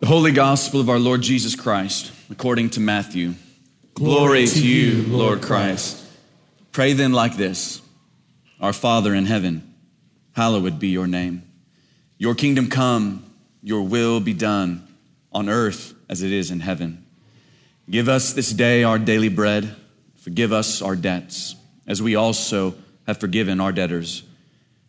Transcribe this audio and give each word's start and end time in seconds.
The 0.00 0.06
Holy 0.06 0.30
Gospel 0.30 0.80
of 0.80 0.88
our 0.88 0.98
Lord 1.00 1.22
Jesus 1.22 1.56
Christ, 1.56 2.12
according 2.30 2.70
to 2.70 2.80
Matthew. 2.80 3.34
Glory, 3.94 4.46
to 4.46 4.64
you, 4.64 5.02
Lord 5.08 5.42
Christ. 5.42 6.00
Pray 6.70 6.92
then 6.92 7.12
like 7.12 7.36
this 7.36 7.82
Our 8.60 8.72
Father 8.72 9.12
in 9.12 9.26
heaven, 9.26 9.74
hallowed 10.36 10.78
be 10.78 10.86
your 10.86 11.08
name. 11.08 11.42
Your 12.16 12.36
kingdom 12.36 12.70
come, 12.70 13.28
your 13.60 13.82
will 13.82 14.20
be 14.20 14.34
done 14.34 14.86
on 15.32 15.48
earth 15.48 15.94
as 16.08 16.22
it 16.22 16.30
is 16.30 16.52
in 16.52 16.60
heaven. 16.60 17.04
Give 17.90 18.08
us 18.08 18.34
this 18.34 18.52
day 18.52 18.84
our 18.84 19.00
daily 19.00 19.28
bread. 19.28 19.74
Forgive 20.14 20.52
us 20.52 20.80
our 20.80 20.94
debts, 20.94 21.56
as 21.88 22.00
we 22.00 22.14
also 22.14 22.74
have 23.08 23.18
forgiven 23.18 23.60
our 23.60 23.72
debtors. 23.72 24.22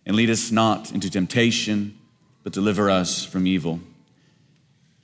And 0.06 0.16
lead 0.16 0.30
us 0.30 0.52
not 0.52 0.92
into 0.92 1.10
temptation, 1.10 1.98
but 2.44 2.54
deliver 2.54 2.92
us 2.92 3.26
from 3.26 3.48
evil. 3.48 3.80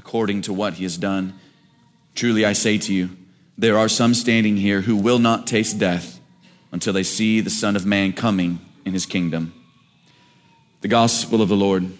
according 0.00 0.40
to 0.40 0.50
what 0.50 0.74
he 0.74 0.84
has 0.84 0.96
done. 0.96 1.34
Truly 2.14 2.42
I 2.42 2.54
say 2.54 2.78
to 2.78 2.94
you, 2.94 3.10
there 3.58 3.76
are 3.76 3.86
some 3.86 4.14
standing 4.14 4.56
here 4.56 4.80
who 4.80 4.96
will 4.96 5.18
not 5.18 5.46
taste 5.46 5.78
death 5.78 6.18
until 6.72 6.94
they 6.94 7.02
see 7.02 7.42
the 7.42 7.50
Son 7.50 7.76
of 7.76 7.84
Man 7.84 8.14
coming 8.14 8.60
in 8.86 8.94
his 8.94 9.04
kingdom. 9.04 9.52
The 10.80 10.88
Gospel 10.88 11.42
of 11.42 11.50
the 11.50 11.56
Lord. 11.56 11.90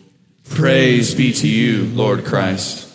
Praise 0.49 1.15
be 1.15 1.31
to 1.35 1.47
you, 1.47 1.85
Lord 1.89 2.25
Christ. 2.25 2.90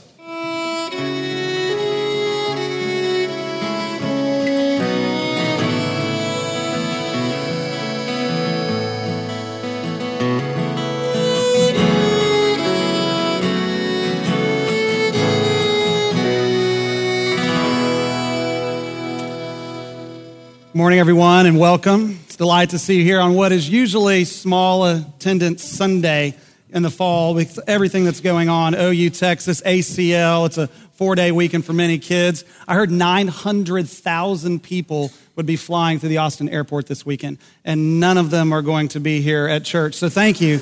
Morning, 20.85 20.99
everyone, 20.99 21.47
and 21.47 21.57
welcome. 21.57 22.19
It's 22.25 22.35
a 22.35 22.37
delight 22.37 22.69
to 22.69 22.77
see 22.77 22.99
you 22.99 23.03
here 23.03 23.19
on 23.19 23.33
what 23.33 23.51
is 23.51 23.67
usually 23.67 24.23
small 24.23 24.85
attendance 24.85 25.63
Sunday 25.63 26.37
in 26.69 26.83
the 26.83 26.91
fall 26.91 27.33
with 27.33 27.57
everything 27.65 28.05
that's 28.05 28.19
going 28.19 28.49
on. 28.49 28.75
OU, 28.75 29.09
Texas, 29.09 29.63
ACL. 29.63 30.45
It's 30.45 30.59
a 30.59 30.67
four 30.67 31.15
day 31.15 31.31
weekend 31.31 31.65
for 31.65 31.73
many 31.73 31.97
kids. 31.97 32.45
I 32.67 32.75
heard 32.75 32.91
900,000 32.91 34.61
people 34.61 35.11
would 35.35 35.47
be 35.47 35.55
flying 35.55 35.97
through 35.97 36.09
the 36.09 36.19
Austin 36.19 36.49
airport 36.49 36.85
this 36.85 37.03
weekend, 37.03 37.39
and 37.63 37.99
none 37.99 38.19
of 38.19 38.29
them 38.29 38.53
are 38.53 38.61
going 38.61 38.89
to 38.89 38.99
be 38.99 39.21
here 39.21 39.47
at 39.47 39.63
church. 39.63 39.95
So 39.95 40.07
thank 40.07 40.39
you 40.39 40.59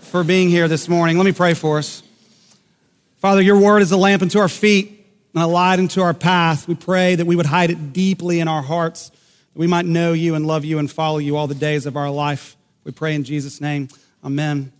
for 0.00 0.24
being 0.24 0.48
here 0.48 0.66
this 0.66 0.88
morning. 0.88 1.16
Let 1.16 1.26
me 1.26 1.32
pray 1.32 1.54
for 1.54 1.78
us. 1.78 2.02
Father, 3.18 3.40
your 3.40 3.60
word 3.60 3.82
is 3.82 3.92
a 3.92 3.96
lamp 3.96 4.22
unto 4.22 4.40
our 4.40 4.48
feet 4.48 5.06
and 5.32 5.44
a 5.44 5.46
light 5.46 5.78
unto 5.78 6.00
our 6.00 6.12
path. 6.12 6.66
We 6.66 6.74
pray 6.74 7.14
that 7.14 7.24
we 7.24 7.36
would 7.36 7.46
hide 7.46 7.70
it 7.70 7.92
deeply 7.92 8.40
in 8.40 8.48
our 8.48 8.62
hearts 8.62 9.12
we 9.54 9.66
might 9.66 9.84
know 9.84 10.12
you 10.12 10.34
and 10.34 10.46
love 10.46 10.64
you 10.64 10.78
and 10.78 10.90
follow 10.90 11.18
you 11.18 11.36
all 11.36 11.46
the 11.46 11.54
days 11.54 11.86
of 11.86 11.96
our 11.96 12.10
life. 12.10 12.56
We 12.84 12.92
pray 12.92 13.14
in 13.14 13.24
Jesus' 13.24 13.60
name. 13.60 13.88
Amen. 14.24 14.72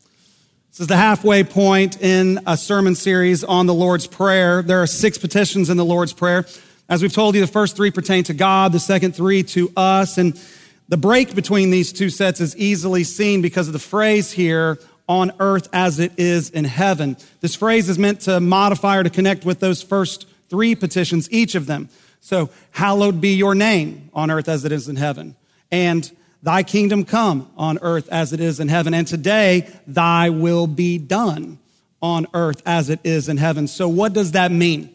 This 0.71 0.81
is 0.81 0.87
the 0.87 0.97
halfway 0.97 1.43
point 1.43 2.01
in 2.01 2.41
a 2.47 2.57
sermon 2.57 2.95
series 2.95 3.43
on 3.43 3.67
the 3.67 3.75
Lord's 3.75 4.07
Prayer. 4.07 4.63
There 4.63 4.81
are 4.81 4.87
six 4.87 5.19
petitions 5.19 5.69
in 5.69 5.77
the 5.77 5.85
Lord's 5.85 6.13
Prayer. 6.13 6.47
As 6.89 7.03
we've 7.03 7.13
told 7.13 7.35
you, 7.35 7.41
the 7.41 7.47
first 7.47 7.77
three 7.77 7.91
pertain 7.91 8.23
to 8.25 8.35
God, 8.35 8.73
the 8.73 8.81
second 8.81 9.17
three 9.17 9.43
to 9.45 9.73
us. 9.77 10.19
And 10.19 10.41
the 10.89 10.97
break 10.97 11.35
between 11.35 11.71
these 11.71 11.93
two 11.93 12.09
sets 12.09 12.41
is 12.41 12.57
easily 12.57 13.03
seen 13.05 13.43
because 13.43 13.67
of 13.67 13.73
the 13.73 13.81
phrase 13.81 14.31
here, 14.31 14.79
on 15.09 15.33
earth 15.41 15.69
as 15.73 15.99
it 15.99 16.13
is 16.19 16.51
in 16.51 16.65
heaven. 16.65 17.17
This 17.41 17.57
phrase 17.57 17.89
is 17.89 17.99
meant 17.99 18.21
to 18.23 18.39
modify 18.39 18.99
or 18.99 19.03
to 19.03 19.11
connect 19.11 19.45
with 19.45 19.59
those 19.59 19.83
first 19.83 20.27
three 20.49 20.77
petitions, 20.77 21.29
each 21.33 21.57
of 21.57 21.67
them. 21.67 21.89
So, 22.21 22.51
hallowed 22.71 23.21
be 23.21 23.31
your 23.31 23.55
name 23.55 24.11
on 24.13 24.31
earth 24.31 24.49
as 24.49 24.65
it 24.65 24.73
is 24.73 24.89
in 24.89 24.97
heaven. 24.97 25.37
And 25.71 26.11
thy 26.43 26.63
kingdom 26.63 27.05
come 27.05 27.51
on 27.57 27.79
earth 27.81 28.09
as 28.11 28.33
it 28.33 28.41
is 28.41 28.61
in 28.61 28.69
heaven. 28.69 28.93
And 28.95 29.07
today, 29.07 29.69
thy 29.87 30.31
will 30.31 30.67
be 30.67 30.99
done 30.99 31.59
on 32.03 32.27
earth 32.35 32.63
as 32.67 32.91
it 32.91 33.01
is 33.05 33.29
in 33.29 33.37
heaven. 33.37 33.67
So, 33.67 33.89
what 33.89 34.13
does 34.13 34.33
that 34.33 34.53
mean? 34.53 34.95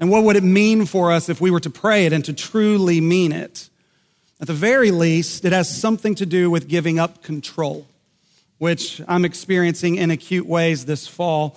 And 0.00 0.10
what 0.10 0.24
would 0.24 0.36
it 0.36 0.44
mean 0.44 0.86
for 0.86 1.10
us 1.10 1.28
if 1.28 1.40
we 1.40 1.50
were 1.50 1.60
to 1.60 1.70
pray 1.70 2.06
it 2.06 2.12
and 2.12 2.24
to 2.26 2.32
truly 2.32 3.00
mean 3.00 3.32
it? 3.32 3.68
At 4.40 4.46
the 4.46 4.52
very 4.52 4.90
least, 4.90 5.44
it 5.44 5.52
has 5.52 5.74
something 5.74 6.14
to 6.16 6.26
do 6.26 6.50
with 6.50 6.68
giving 6.68 6.98
up 6.98 7.22
control, 7.22 7.86
which 8.58 9.00
I'm 9.08 9.24
experiencing 9.24 9.96
in 9.96 10.10
acute 10.12 10.46
ways 10.46 10.84
this 10.84 11.08
fall. 11.08 11.56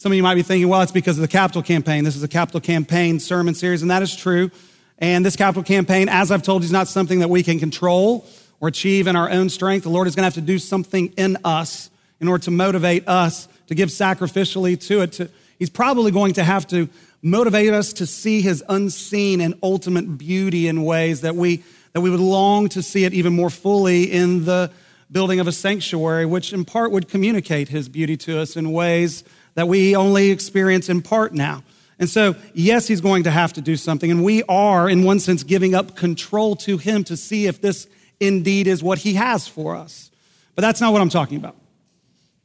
Some 0.00 0.12
of 0.12 0.16
you 0.16 0.22
might 0.22 0.36
be 0.36 0.42
thinking, 0.42 0.68
well, 0.68 0.80
it's 0.82 0.92
because 0.92 1.18
of 1.18 1.22
the 1.22 1.28
capital 1.28 1.60
campaign. 1.60 2.04
This 2.04 2.14
is 2.14 2.22
a 2.22 2.28
capital 2.28 2.60
campaign 2.60 3.18
sermon 3.18 3.56
series, 3.56 3.82
and 3.82 3.90
that 3.90 4.00
is 4.00 4.14
true. 4.14 4.52
And 4.98 5.26
this 5.26 5.34
capital 5.34 5.64
campaign, 5.64 6.08
as 6.08 6.30
I've 6.30 6.44
told 6.44 6.62
you, 6.62 6.66
is 6.66 6.72
not 6.72 6.86
something 6.86 7.18
that 7.18 7.28
we 7.28 7.42
can 7.42 7.58
control 7.58 8.24
or 8.60 8.68
achieve 8.68 9.08
in 9.08 9.16
our 9.16 9.28
own 9.28 9.48
strength. 9.48 9.82
The 9.82 9.88
Lord 9.88 10.06
is 10.06 10.14
going 10.14 10.22
to 10.22 10.26
have 10.26 10.34
to 10.34 10.40
do 10.40 10.60
something 10.60 11.08
in 11.16 11.36
us 11.44 11.90
in 12.20 12.28
order 12.28 12.44
to 12.44 12.52
motivate 12.52 13.08
us 13.08 13.48
to 13.66 13.74
give 13.74 13.88
sacrificially 13.88 14.80
to 14.86 15.00
it. 15.00 15.12
To, 15.14 15.30
he's 15.58 15.68
probably 15.68 16.12
going 16.12 16.34
to 16.34 16.44
have 16.44 16.64
to 16.68 16.88
motivate 17.20 17.72
us 17.72 17.92
to 17.94 18.06
see 18.06 18.40
his 18.40 18.62
unseen 18.68 19.40
and 19.40 19.58
ultimate 19.64 20.16
beauty 20.16 20.68
in 20.68 20.84
ways 20.84 21.22
that 21.22 21.34
we, 21.34 21.64
that 21.92 22.02
we 22.02 22.10
would 22.10 22.20
long 22.20 22.68
to 22.68 22.84
see 22.84 23.02
it 23.02 23.14
even 23.14 23.32
more 23.32 23.50
fully 23.50 24.04
in 24.04 24.44
the 24.44 24.70
building 25.10 25.40
of 25.40 25.48
a 25.48 25.52
sanctuary, 25.52 26.24
which 26.24 26.52
in 26.52 26.64
part 26.64 26.92
would 26.92 27.08
communicate 27.08 27.68
his 27.68 27.88
beauty 27.88 28.16
to 28.18 28.38
us 28.38 28.54
in 28.54 28.70
ways 28.70 29.24
that 29.58 29.66
we 29.66 29.96
only 29.96 30.30
experience 30.30 30.88
in 30.88 31.02
part 31.02 31.34
now. 31.34 31.64
And 31.98 32.08
so, 32.08 32.36
yes, 32.54 32.86
he's 32.86 33.00
going 33.00 33.24
to 33.24 33.30
have 33.32 33.54
to 33.54 33.60
do 33.60 33.74
something. 33.74 34.08
And 34.08 34.22
we 34.22 34.44
are, 34.44 34.88
in 34.88 35.02
one 35.02 35.18
sense, 35.18 35.42
giving 35.42 35.74
up 35.74 35.96
control 35.96 36.54
to 36.54 36.78
him 36.78 37.02
to 37.02 37.16
see 37.16 37.48
if 37.48 37.60
this 37.60 37.88
indeed 38.20 38.68
is 38.68 38.84
what 38.84 38.98
he 38.98 39.14
has 39.14 39.48
for 39.48 39.74
us. 39.74 40.12
But 40.54 40.62
that's 40.62 40.80
not 40.80 40.92
what 40.92 41.02
I'm 41.02 41.08
talking 41.08 41.38
about. 41.38 41.56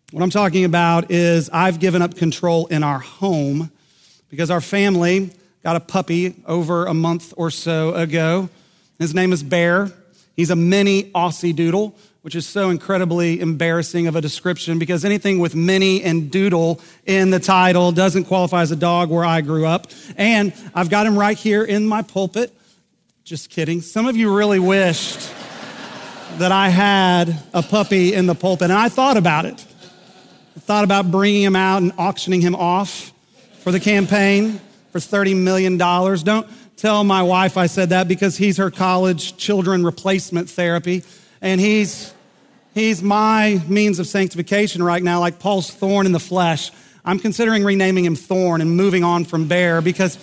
What 0.09 0.24
I'm 0.24 0.31
talking 0.31 0.66
about 0.66 1.12
is 1.12 1.51
I've 1.51 1.79
given 1.79 2.01
up 2.01 2.16
control 2.16 2.66
in 2.66 2.81
our 2.81 2.97
home 2.97 3.69
because 4.31 4.50
our 4.50 4.62
family 4.62 5.30
got 5.62 5.75
a 5.75 5.81
puppy 5.81 6.34
over 6.47 6.88
a 6.88 6.95
month 6.95 7.31
or 7.38 7.51
so 7.51 7.94
ago. 7.94 8.50
His 8.97 9.13
name 9.13 9.34
is 9.34 9.44
Bear. 9.44 9.91
He's 10.35 10.50
a 10.50 10.56
mini 10.56 11.12
Aussie 11.12 11.56
doodle 11.56 11.95
which 12.24 12.36
is 12.36 12.48
so 12.48 12.70
incredibly 12.70 13.42
embarrassing 13.42 14.08
of 14.08 14.16
a 14.16 14.22
description 14.22 14.80
because 14.80 15.04
anything 15.04 15.40
with 15.40 15.56
mini 15.56 16.02
and 16.02 16.32
doodle 16.32 16.80
in 17.06 17.32
the 17.32 17.40
title 17.40 17.92
doesn't 17.92 18.24
qualify 18.24 18.62
as 18.62 18.72
a 18.72 18.78
dog 18.78 19.10
where 19.10 19.26
I 19.26 19.42
grew 19.42 19.66
up. 19.66 19.88
And 20.16 20.54
I've 20.74 20.90
got 20.90 21.06
him 21.06 21.18
right 21.18 21.38
here 21.38 21.66
in 21.66 21.86
my 21.86 22.02
pulpit. 22.02 22.54
Just 23.26 23.50
kidding. 23.50 23.82
Some 23.82 24.08
of 24.08 24.16
you 24.16 24.34
really 24.34 24.58
wished 24.58 25.30
that 26.38 26.54
I 26.54 26.70
had 26.70 27.38
a 27.54 27.62
puppy 27.62 28.14
in 28.14 28.26
the 28.26 28.36
pulpit, 28.36 28.72
and 28.72 28.80
I 28.80 28.88
thought 28.88 29.18
about 29.18 29.46
it. 29.46 29.66
I 30.56 30.62
thought 30.62 30.86
about 30.86 31.12
bringing 31.12 31.42
him 31.42 31.58
out 31.58 31.82
and 31.82 31.92
auctioning 31.98 32.40
him 32.40 32.56
off 32.56 33.12
for 33.60 33.72
the 33.74 33.82
campaign 33.82 34.62
for 34.94 35.00
$30 35.00 35.36
million. 35.36 35.78
Don't 35.78 36.48
tell 36.78 37.04
my 37.04 37.22
wife 37.22 37.58
I 37.58 37.66
said 37.66 37.90
that 37.90 38.08
because 38.08 38.38
he's 38.38 38.56
her 38.58 38.72
college 38.72 39.36
children 39.36 39.84
replacement 39.84 40.50
therapy 40.50 41.04
and 41.44 41.62
he's 41.62 42.12
he's 42.74 43.04
my 43.04 43.62
means 43.68 44.00
of 44.00 44.07
sanctification 44.07 44.81
right 44.81 45.04
now, 45.04 45.19
like 45.19 45.38
Paul's 45.38 45.69
thorn 45.69 46.07
in 46.07 46.12
the 46.12 46.19
flesh. 46.19 46.72
I'm 47.06 47.19
considering 47.19 47.66
renaming 47.66 48.06
him 48.06 48.16
Thorn 48.16 48.62
and 48.62 48.75
moving 48.75 49.04
on 49.04 49.25
from 49.25 49.50
Bear 49.50 49.81
because 49.81 50.18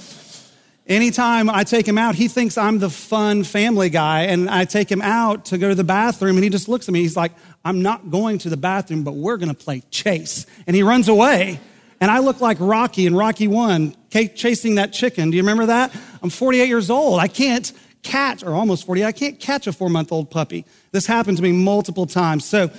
anytime 0.86 1.50
I 1.50 1.62
take 1.62 1.86
him 1.86 1.98
out, 1.98 2.14
he 2.14 2.26
thinks 2.26 2.56
I'm 2.56 2.78
the 2.78 2.88
fun 2.88 3.44
family 3.44 3.90
guy, 3.90 4.22
and 4.22 4.48
I 4.48 4.64
take 4.64 4.90
him 4.90 5.02
out 5.02 5.44
to 5.46 5.58
go 5.58 5.68
to 5.68 5.74
the 5.74 5.84
bathroom, 5.84 6.36
and 6.36 6.42
he 6.42 6.48
just 6.48 6.70
looks 6.70 6.88
at 6.88 6.92
me. 6.92 7.02
He's 7.02 7.18
like, 7.18 7.32
I'm 7.66 7.82
not 7.82 8.10
going 8.10 8.38
to 8.38 8.48
the 8.48 8.56
bathroom, 8.56 9.04
but 9.04 9.12
we're 9.12 9.36
going 9.36 9.50
to 9.50 9.54
play 9.54 9.82
chase. 9.90 10.46
And 10.66 10.74
he 10.74 10.82
runs 10.82 11.08
away. 11.08 11.60
And 12.00 12.10
I 12.10 12.20
look 12.20 12.40
like 12.40 12.56
Rocky 12.58 13.04
in 13.04 13.14
Rocky 13.14 13.46
1, 13.46 13.94
chasing 14.34 14.76
that 14.76 14.94
chicken. 14.94 15.30
Do 15.30 15.36
you 15.36 15.42
remember 15.42 15.66
that? 15.66 15.94
I'm 16.22 16.30
48 16.30 16.66
years 16.66 16.88
old. 16.88 17.20
I 17.20 17.28
can't 17.28 17.70
catch, 18.02 18.42
or 18.42 18.54
almost 18.54 18.86
40, 18.86 19.04
I 19.04 19.12
can't 19.12 19.38
catch 19.38 19.66
a 19.66 19.72
four 19.72 19.90
month 19.90 20.12
old 20.12 20.30
puppy. 20.30 20.64
This 20.92 21.06
happened 21.06 21.36
to 21.36 21.42
me 21.42 21.52
multiple 21.52 22.06
times. 22.06 22.44
So, 22.44 22.70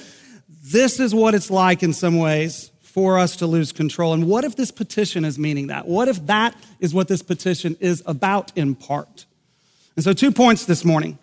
this 0.63 1.00
is 1.00 1.13
what 1.15 1.33
it's 1.33 1.50
like 1.50 1.81
in 1.81 1.91
some 1.91 2.18
ways 2.18 2.71
for 2.81 3.18
us 3.18 3.38
to 3.38 3.47
lose 3.47 3.71
control. 3.71 4.13
And 4.13 4.27
what 4.27 4.44
if 4.44 4.56
this 4.56 4.69
petition 4.69 5.25
is 5.25 5.39
meaning 5.39 5.68
that? 5.68 5.88
What 5.88 6.07
if 6.07 6.25
that 6.27 6.56
is 6.79 6.94
what 6.94 7.07
this 7.07 7.23
petition 7.23 7.77
is 7.79 8.03
about 8.06 8.51
in 8.56 8.75
part? 8.75 9.25
And 9.95 10.03
so, 10.03 10.13
two 10.13 10.31
points 10.31 10.65
this 10.65 10.85
morning 10.85 11.18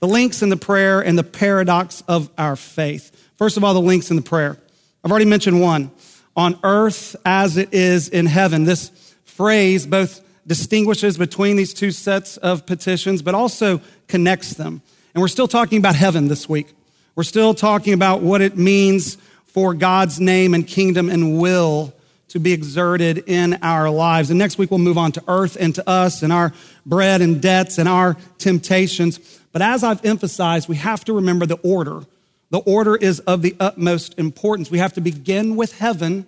the 0.00 0.08
links 0.08 0.42
in 0.42 0.48
the 0.48 0.56
prayer 0.56 1.00
and 1.00 1.18
the 1.18 1.24
paradox 1.24 2.02
of 2.08 2.30
our 2.38 2.56
faith. 2.56 3.14
First 3.36 3.56
of 3.56 3.64
all, 3.64 3.74
the 3.74 3.80
links 3.80 4.10
in 4.10 4.16
the 4.16 4.22
prayer. 4.22 4.56
I've 5.04 5.10
already 5.10 5.26
mentioned 5.26 5.60
one 5.60 5.90
on 6.36 6.58
earth 6.62 7.16
as 7.24 7.56
it 7.56 7.72
is 7.72 8.08
in 8.08 8.26
heaven. 8.26 8.64
This 8.64 8.90
phrase 9.24 9.86
both 9.86 10.20
distinguishes 10.46 11.18
between 11.18 11.56
these 11.56 11.74
two 11.74 11.90
sets 11.90 12.36
of 12.38 12.66
petitions, 12.66 13.22
but 13.22 13.34
also 13.34 13.80
connects 14.08 14.54
them. 14.54 14.82
And 15.14 15.20
we're 15.20 15.28
still 15.28 15.48
talking 15.48 15.78
about 15.78 15.94
heaven 15.94 16.28
this 16.28 16.48
week. 16.48 16.74
We're 17.14 17.24
still 17.24 17.54
talking 17.54 17.92
about 17.92 18.22
what 18.22 18.40
it 18.40 18.56
means 18.56 19.16
for 19.46 19.74
God's 19.74 20.20
name 20.20 20.54
and 20.54 20.66
kingdom 20.66 21.10
and 21.10 21.38
will 21.38 21.92
to 22.28 22.38
be 22.38 22.52
exerted 22.52 23.24
in 23.26 23.58
our 23.62 23.90
lives. 23.90 24.30
And 24.30 24.38
next 24.38 24.56
week 24.56 24.70
we'll 24.70 24.78
move 24.78 24.96
on 24.96 25.10
to 25.12 25.24
earth 25.26 25.56
and 25.58 25.74
to 25.74 25.88
us 25.88 26.22
and 26.22 26.32
our 26.32 26.52
bread 26.86 27.20
and 27.20 27.42
debts 27.42 27.78
and 27.78 27.88
our 27.88 28.16
temptations. 28.38 29.18
But 29.52 29.62
as 29.62 29.82
I've 29.82 30.04
emphasized, 30.04 30.68
we 30.68 30.76
have 30.76 31.04
to 31.06 31.12
remember 31.12 31.44
the 31.44 31.58
order. 31.64 32.02
The 32.50 32.60
order 32.60 32.94
is 32.94 33.18
of 33.20 33.42
the 33.42 33.56
utmost 33.58 34.16
importance. 34.18 34.70
We 34.70 34.78
have 34.78 34.92
to 34.92 35.00
begin 35.00 35.56
with 35.56 35.78
heaven 35.78 36.26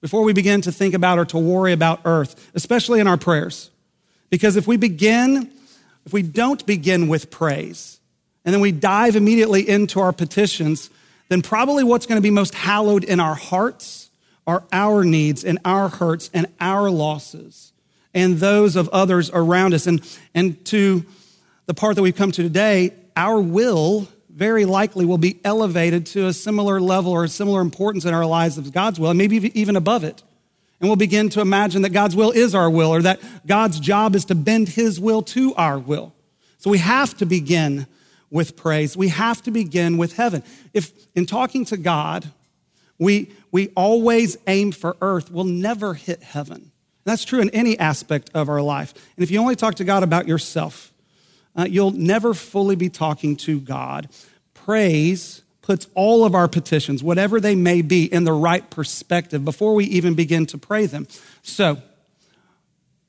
before 0.00 0.22
we 0.22 0.32
begin 0.32 0.60
to 0.62 0.72
think 0.72 0.94
about 0.94 1.18
or 1.18 1.24
to 1.26 1.38
worry 1.38 1.72
about 1.72 2.00
earth, 2.04 2.50
especially 2.54 3.00
in 3.00 3.06
our 3.06 3.16
prayers. 3.16 3.70
Because 4.30 4.56
if 4.56 4.66
we 4.66 4.76
begin, 4.76 5.50
if 6.06 6.12
we 6.12 6.22
don't 6.22 6.64
begin 6.66 7.08
with 7.08 7.30
praise, 7.30 8.00
and 8.44 8.54
then 8.54 8.60
we 8.60 8.72
dive 8.72 9.16
immediately 9.16 9.68
into 9.68 10.00
our 10.00 10.12
petitions, 10.12 10.90
then 11.28 11.42
probably 11.42 11.84
what's 11.84 12.06
going 12.06 12.16
to 12.16 12.22
be 12.22 12.30
most 12.30 12.54
hallowed 12.54 13.04
in 13.04 13.20
our 13.20 13.34
hearts 13.34 14.10
are 14.46 14.64
our 14.72 15.04
needs 15.04 15.44
and 15.44 15.58
our 15.64 15.88
hurts 15.88 16.30
and 16.32 16.46
our 16.60 16.90
losses 16.90 17.72
and 18.14 18.38
those 18.38 18.76
of 18.76 18.88
others 18.88 19.30
around 19.32 19.74
us. 19.74 19.86
And, 19.86 20.00
and 20.34 20.64
to 20.66 21.04
the 21.66 21.74
part 21.74 21.96
that 21.96 22.02
we've 22.02 22.16
come 22.16 22.32
to 22.32 22.42
today, 22.42 22.94
our 23.16 23.40
will 23.40 24.08
very 24.40 24.64
likely 24.64 25.04
will 25.04 25.18
be 25.18 25.38
elevated 25.44 26.06
to 26.06 26.26
a 26.26 26.32
similar 26.32 26.80
level 26.80 27.12
or 27.12 27.24
a 27.24 27.28
similar 27.28 27.60
importance 27.60 28.06
in 28.06 28.14
our 28.14 28.24
lives 28.24 28.56
as 28.56 28.70
God's 28.70 28.98
will, 28.98 29.10
and 29.10 29.18
maybe 29.18 29.36
even 29.58 29.76
above 29.76 30.02
it. 30.02 30.22
And 30.80 30.88
we'll 30.88 30.96
begin 30.96 31.28
to 31.30 31.42
imagine 31.42 31.82
that 31.82 31.90
God's 31.90 32.16
will 32.16 32.30
is 32.30 32.54
our 32.54 32.70
will 32.70 32.88
or 32.88 33.02
that 33.02 33.20
God's 33.46 33.78
job 33.78 34.16
is 34.16 34.24
to 34.24 34.34
bend 34.34 34.70
his 34.70 34.98
will 34.98 35.20
to 35.24 35.54
our 35.56 35.78
will. 35.78 36.14
So 36.56 36.70
we 36.70 36.78
have 36.78 37.14
to 37.18 37.26
begin 37.26 37.86
with 38.30 38.56
praise. 38.56 38.96
We 38.96 39.08
have 39.08 39.42
to 39.42 39.50
begin 39.50 39.98
with 39.98 40.14
heaven. 40.14 40.42
If 40.72 40.90
in 41.14 41.26
talking 41.26 41.66
to 41.66 41.76
God, 41.76 42.26
we, 42.98 43.30
we 43.52 43.68
always 43.76 44.38
aim 44.46 44.72
for 44.72 44.96
earth, 45.02 45.30
we'll 45.30 45.44
never 45.44 45.92
hit 45.92 46.22
heaven. 46.22 46.72
That's 47.04 47.26
true 47.26 47.42
in 47.42 47.50
any 47.50 47.78
aspect 47.78 48.30
of 48.32 48.48
our 48.48 48.62
life. 48.62 48.94
And 49.16 49.22
if 49.22 49.30
you 49.30 49.38
only 49.38 49.56
talk 49.56 49.74
to 49.74 49.84
God 49.84 50.02
about 50.02 50.26
yourself, 50.26 50.94
uh, 51.54 51.66
you'll 51.68 51.90
never 51.90 52.32
fully 52.32 52.76
be 52.76 52.88
talking 52.88 53.36
to 53.36 53.60
God. 53.60 54.08
Praise 54.70 55.42
puts 55.62 55.88
all 55.96 56.24
of 56.24 56.32
our 56.32 56.46
petitions, 56.46 57.02
whatever 57.02 57.40
they 57.40 57.56
may 57.56 57.82
be, 57.82 58.04
in 58.04 58.22
the 58.22 58.32
right 58.32 58.70
perspective 58.70 59.44
before 59.44 59.74
we 59.74 59.84
even 59.86 60.14
begin 60.14 60.46
to 60.46 60.56
pray 60.56 60.86
them. 60.86 61.08
So, 61.42 61.82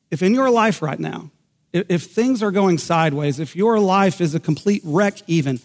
if 0.09 0.23
in 0.23 0.33
your 0.33 0.49
life 0.49 0.81
right 0.81 0.99
now, 0.99 1.29
if 1.71 2.01
things 2.01 2.41
are 2.41 2.49
going 2.49 2.79
sideways, 2.79 3.39
if 3.39 3.55
your 3.55 3.79
life 3.79 4.21
is 4.21 4.33
a 4.33 4.39
complete 4.39 4.81
wreck, 4.83 5.19
even, 5.27 5.59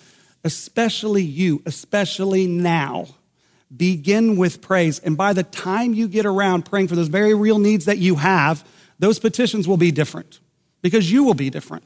especially 0.44 1.22
you, 1.22 1.62
especially 1.64 2.46
now, 2.46 3.06
begin 3.74 4.36
with 4.36 4.60
praise. 4.60 4.98
And 4.98 5.16
by 5.16 5.32
the 5.32 5.44
time 5.44 5.94
you 5.94 6.08
get 6.08 6.26
around 6.26 6.66
praying 6.66 6.88
for 6.88 6.94
those 6.94 7.08
very 7.08 7.32
real 7.32 7.58
needs 7.58 7.86
that 7.86 7.96
you 7.96 8.16
have, 8.16 8.68
those 8.98 9.18
petitions 9.18 9.66
will 9.66 9.78
be 9.78 9.92
different 9.92 10.40
because 10.82 11.10
you 11.10 11.24
will 11.24 11.32
be 11.32 11.48
different. 11.48 11.84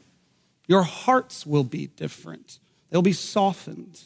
Your 0.67 0.83
hearts 0.83 1.47
will 1.47 1.62
be 1.62 1.87
different, 1.87 2.59
they'll 2.91 3.03
be 3.03 3.13
softened. 3.13 4.03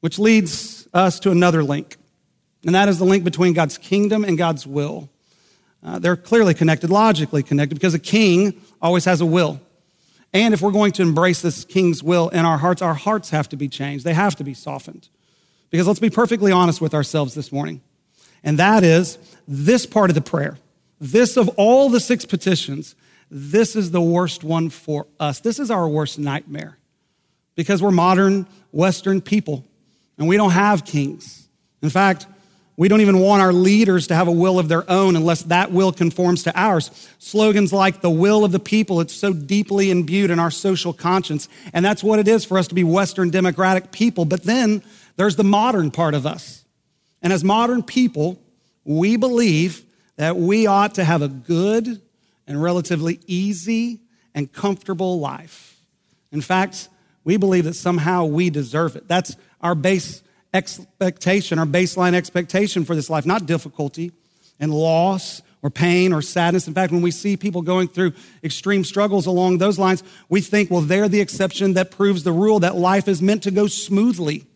Which 0.00 0.18
leads 0.18 0.88
us 0.94 1.20
to 1.20 1.30
another 1.30 1.62
link, 1.62 1.96
and 2.64 2.74
that 2.74 2.88
is 2.88 2.98
the 2.98 3.04
link 3.04 3.22
between 3.22 3.52
God's 3.52 3.76
kingdom 3.78 4.24
and 4.24 4.36
God's 4.36 4.66
will. 4.66 5.10
Uh, 5.82 5.98
they're 5.98 6.16
clearly 6.16 6.54
connected, 6.54 6.90
logically 6.90 7.42
connected, 7.42 7.74
because 7.74 7.94
a 7.94 7.98
king 7.98 8.60
always 8.80 9.04
has 9.04 9.20
a 9.20 9.26
will. 9.26 9.60
And 10.32 10.54
if 10.54 10.62
we're 10.62 10.70
going 10.70 10.92
to 10.92 11.02
embrace 11.02 11.42
this 11.42 11.64
king's 11.64 12.02
will 12.02 12.28
in 12.28 12.44
our 12.44 12.58
hearts, 12.58 12.82
our 12.82 12.94
hearts 12.94 13.30
have 13.30 13.48
to 13.50 13.56
be 13.56 13.68
changed. 13.68 14.04
They 14.04 14.14
have 14.14 14.36
to 14.36 14.44
be 14.44 14.54
softened. 14.54 15.08
Because 15.70 15.86
let's 15.86 16.00
be 16.00 16.10
perfectly 16.10 16.52
honest 16.52 16.80
with 16.80 16.94
ourselves 16.94 17.34
this 17.34 17.50
morning. 17.50 17.80
And 18.42 18.58
that 18.58 18.84
is 18.84 19.18
this 19.46 19.86
part 19.86 20.10
of 20.10 20.14
the 20.14 20.20
prayer. 20.20 20.58
This 21.00 21.36
of 21.36 21.48
all 21.56 21.88
the 21.88 22.00
six 22.00 22.24
petitions, 22.24 22.94
this 23.30 23.74
is 23.74 23.90
the 23.90 24.00
worst 24.00 24.44
one 24.44 24.70
for 24.70 25.06
us. 25.18 25.40
This 25.40 25.58
is 25.58 25.70
our 25.70 25.88
worst 25.88 26.18
nightmare 26.18 26.78
because 27.56 27.82
we're 27.82 27.90
modern 27.90 28.46
Western 28.72 29.20
people 29.20 29.64
and 30.18 30.28
we 30.28 30.36
don't 30.36 30.52
have 30.52 30.84
kings. 30.84 31.48
In 31.82 31.90
fact, 31.90 32.26
we 32.76 32.88
don't 32.88 33.02
even 33.02 33.18
want 33.18 33.42
our 33.42 33.52
leaders 33.52 34.06
to 34.06 34.14
have 34.14 34.28
a 34.28 34.32
will 34.32 34.58
of 34.58 34.68
their 34.68 34.90
own 34.90 35.14
unless 35.16 35.42
that 35.44 35.70
will 35.70 35.92
conforms 35.92 36.44
to 36.44 36.58
ours. 36.58 36.90
Slogans 37.18 37.72
like 37.72 38.00
the 38.00 38.10
will 38.10 38.44
of 38.44 38.52
the 38.52 38.58
people, 38.58 39.00
it's 39.00 39.14
so 39.14 39.32
deeply 39.32 39.90
imbued 39.90 40.30
in 40.30 40.38
our 40.38 40.50
social 40.50 40.92
conscience. 40.92 41.48
And 41.74 41.84
that's 41.84 42.02
what 42.02 42.18
it 42.18 42.26
is 42.26 42.44
for 42.44 42.56
us 42.58 42.68
to 42.68 42.74
be 42.74 42.84
Western 42.84 43.30
democratic 43.30 43.92
people. 43.92 44.24
But 44.24 44.44
then 44.44 44.82
there's 45.16 45.36
the 45.36 45.44
modern 45.44 45.90
part 45.90 46.14
of 46.14 46.24
us. 46.24 46.64
And 47.20 47.32
as 47.32 47.44
modern 47.44 47.82
people, 47.82 48.40
we 48.84 49.16
believe 49.16 49.84
that 50.16 50.36
we 50.36 50.66
ought 50.66 50.94
to 50.94 51.04
have 51.04 51.22
a 51.22 51.28
good 51.28 52.00
and 52.46 52.62
relatively 52.62 53.20
easy 53.26 54.00
and 54.34 54.52
comfortable 54.52 55.18
life. 55.20 55.78
In 56.32 56.40
fact, 56.40 56.88
we 57.24 57.36
believe 57.36 57.64
that 57.64 57.74
somehow 57.74 58.24
we 58.24 58.50
deserve 58.50 58.96
it. 58.96 59.08
That's 59.08 59.36
our 59.60 59.74
base 59.74 60.22
expectation, 60.52 61.58
our 61.58 61.66
baseline 61.66 62.14
expectation 62.14 62.84
for 62.84 62.94
this 62.94 63.10
life, 63.10 63.26
not 63.26 63.46
difficulty 63.46 64.12
and 64.58 64.72
loss 64.72 65.42
or 65.62 65.70
pain 65.70 66.12
or 66.12 66.22
sadness. 66.22 66.66
In 66.66 66.74
fact, 66.74 66.92
when 66.92 67.02
we 67.02 67.10
see 67.10 67.36
people 67.36 67.62
going 67.62 67.88
through 67.88 68.12
extreme 68.42 68.84
struggles 68.84 69.26
along 69.26 69.58
those 69.58 69.78
lines, 69.78 70.02
we 70.28 70.40
think, 70.40 70.70
well, 70.70 70.80
they're 70.80 71.08
the 71.08 71.20
exception 71.20 71.74
that 71.74 71.90
proves 71.90 72.22
the 72.24 72.32
rule 72.32 72.60
that 72.60 72.76
life 72.76 73.08
is 73.08 73.20
meant 73.20 73.42
to 73.42 73.50
go 73.50 73.66
smoothly 73.66 74.46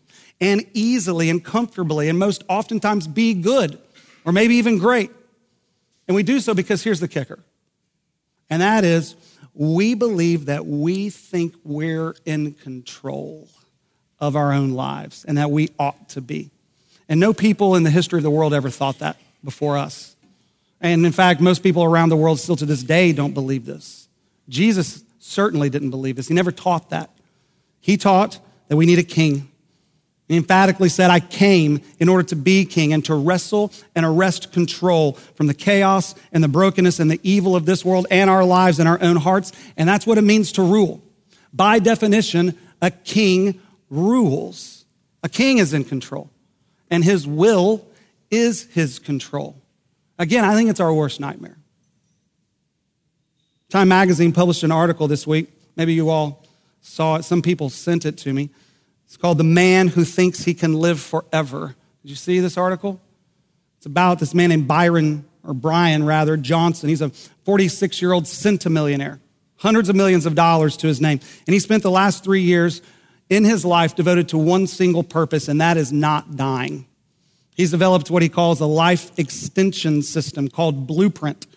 and 0.41 0.65
easily 0.73 1.29
and 1.29 1.43
comfortably 1.43 2.09
and 2.09 2.19
most 2.19 2.43
oftentimes 2.49 3.07
be 3.07 3.33
good 3.33 3.79
or 4.25 4.31
maybe 4.31 4.55
even 4.55 4.79
great. 4.79 5.11
And 6.07 6.15
we 6.15 6.23
do 6.23 6.39
so 6.39 6.53
because 6.53 6.83
here's 6.83 6.99
the 6.99 7.07
kicker. 7.07 7.39
And 8.49 8.61
that 8.61 8.83
is, 8.83 9.15
we 9.53 9.93
believe 9.93 10.45
that 10.45 10.65
we 10.65 11.09
think 11.09 11.55
we're 11.63 12.15
in 12.25 12.53
control 12.53 13.47
of 14.19 14.35
our 14.35 14.51
own 14.51 14.71
lives 14.71 15.25
and 15.25 15.37
that 15.37 15.51
we 15.51 15.69
ought 15.79 16.09
to 16.09 16.21
be. 16.21 16.51
And 17.07 17.19
no 17.19 17.33
people 17.33 17.75
in 17.75 17.83
the 17.83 17.89
history 17.89 18.19
of 18.19 18.23
the 18.23 18.31
world 18.31 18.53
ever 18.53 18.69
thought 18.69 18.99
that 18.99 19.17
before 19.43 19.77
us. 19.77 20.15
And 20.81 21.05
in 21.05 21.11
fact, 21.11 21.39
most 21.39 21.63
people 21.63 21.83
around 21.83 22.09
the 22.09 22.15
world 22.15 22.39
still 22.39 22.55
to 22.57 22.65
this 22.65 22.83
day 22.83 23.13
don't 23.13 23.33
believe 23.33 23.65
this. 23.65 24.07
Jesus 24.49 25.03
certainly 25.19 25.69
didn't 25.69 25.89
believe 25.89 26.15
this. 26.15 26.27
He 26.27 26.33
never 26.33 26.51
taught 26.51 26.89
that. 26.89 27.09
He 27.81 27.97
taught 27.97 28.39
that 28.67 28.75
we 28.75 28.85
need 28.85 28.99
a 28.99 29.03
king. 29.03 29.49
He 30.27 30.37
emphatically 30.37 30.89
said, 30.89 31.11
I 31.11 31.19
came 31.19 31.81
in 31.99 32.09
order 32.09 32.23
to 32.29 32.35
be 32.35 32.65
king 32.65 32.93
and 32.93 33.05
to 33.05 33.13
wrestle 33.13 33.71
and 33.95 34.05
arrest 34.05 34.51
control 34.51 35.13
from 35.35 35.45
the 35.47 35.53
chaos 35.53 36.15
and 36.31 36.43
the 36.43 36.47
brokenness 36.47 36.99
and 36.99 37.11
the 37.11 37.19
evil 37.21 37.55
of 37.55 37.65
this 37.65 37.85
world 37.85 38.07
and 38.09 38.29
our 38.29 38.43
lives 38.43 38.79
and 38.79 38.89
our 38.89 38.99
own 39.01 39.17
hearts. 39.17 39.51
And 39.77 39.87
that's 39.87 40.07
what 40.07 40.17
it 40.17 40.23
means 40.23 40.51
to 40.53 40.63
rule. 40.63 41.03
By 41.53 41.77
definition, 41.77 42.57
a 42.81 42.89
king 42.89 43.61
rules. 43.89 44.85
A 45.23 45.29
king 45.29 45.59
is 45.59 45.73
in 45.73 45.83
control, 45.83 46.29
and 46.89 47.03
his 47.03 47.27
will 47.27 47.87
is 48.29 48.65
his 48.73 48.99
control. 48.99 49.61
Again, 50.17 50.43
I 50.43 50.55
think 50.55 50.69
it's 50.69 50.79
our 50.79 50.93
worst 50.93 51.19
nightmare. 51.19 51.57
Time 53.69 53.87
magazine 53.87 54.31
published 54.31 54.63
an 54.63 54.71
article 54.71 55.07
this 55.07 55.25
week. 55.25 55.49
Maybe 55.75 55.93
you 55.93 56.09
all 56.09 56.45
saw 56.81 57.15
it. 57.15 57.23
Some 57.23 57.41
people 57.41 57.69
sent 57.69 58.05
it 58.05 58.17
to 58.19 58.33
me. 58.33 58.49
It's 59.05 59.17
called 59.17 59.37
The 59.37 59.43
Man 59.43 59.89
Who 59.89 60.03
Thinks 60.03 60.43
He 60.43 60.53
Can 60.53 60.73
Live 60.73 60.99
Forever. 60.99 61.75
Did 62.01 62.09
you 62.09 62.15
see 62.15 62.39
this 62.39 62.57
article? 62.57 62.99
It's 63.77 63.85
about 63.85 64.19
this 64.19 64.33
man 64.33 64.49
named 64.49 64.67
Byron, 64.67 65.25
or 65.43 65.53
Bryan 65.53 66.05
rather, 66.05 66.37
Johnson. 66.37 66.89
He's 66.89 67.01
a 67.01 67.09
46 67.09 68.01
year 68.01 68.13
old 68.13 68.25
centimillionaire, 68.25 69.19
hundreds 69.57 69.89
of 69.89 69.95
millions 69.95 70.25
of 70.25 70.35
dollars 70.35 70.75
to 70.77 70.87
his 70.87 70.99
name. 70.99 71.19
And 71.45 71.53
he 71.53 71.59
spent 71.59 71.83
the 71.83 71.91
last 71.91 72.23
three 72.23 72.41
years 72.41 72.81
in 73.29 73.43
his 73.43 73.63
life 73.63 73.95
devoted 73.95 74.29
to 74.29 74.37
one 74.37 74.67
single 74.67 75.03
purpose, 75.03 75.47
and 75.47 75.61
that 75.61 75.77
is 75.77 75.91
not 75.91 76.35
dying. 76.35 76.87
He's 77.55 77.71
developed 77.71 78.11
what 78.11 78.21
he 78.21 78.29
calls 78.29 78.59
a 78.59 78.65
life 78.65 79.17
extension 79.17 80.01
system 80.01 80.49
called 80.49 80.87
Blueprint, 80.87 81.47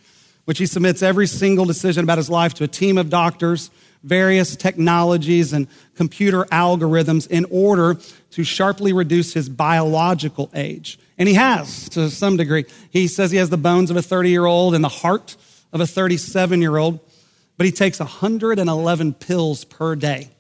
which 0.45 0.59
he 0.59 0.67
submits 0.67 1.03
every 1.03 1.27
single 1.27 1.65
decision 1.65 2.05
about 2.05 2.19
his 2.19 2.31
life 2.31 2.55
to 2.55 2.65
a 2.65 2.69
team 2.69 2.99
of 2.99 3.11
doctors 3.11 3.71
various 4.03 4.57
technologies 4.57 5.53
and 5.53 5.67
computer 5.97 6.45
algorithms 6.45 7.27
in 7.29 7.47
order 7.51 7.99
to 8.31 8.45
sharply 8.45 8.93
reduce 8.93 9.33
his 9.33 9.49
biological 9.49 10.51
age. 10.55 10.99
And 11.17 11.29
he 11.29 11.35
has 11.35 11.89
to 11.91 12.11
some 12.11 12.37
degree. 12.37 12.67
He 12.91 13.09
says 13.09 13.31
he 13.31 13.39
has 13.39 13.51
the 13.51 13.57
bones 13.57 13.91
of 13.91 13.97
a 13.97 14.03
30 14.03 14.31
year 14.31 14.47
old 14.47 14.75
and 14.75 14.85
the 14.85 14.89
heart 14.89 15.37
of 15.73 15.81
a 15.81 15.87
37 15.87 16.61
year 16.61 16.77
old, 16.77 17.01
but 17.57 17.67
he 17.67 17.73
takes 17.73 17.99
111 17.99 19.15
pills 19.15 19.65
per 19.65 19.97
day. 19.97 20.31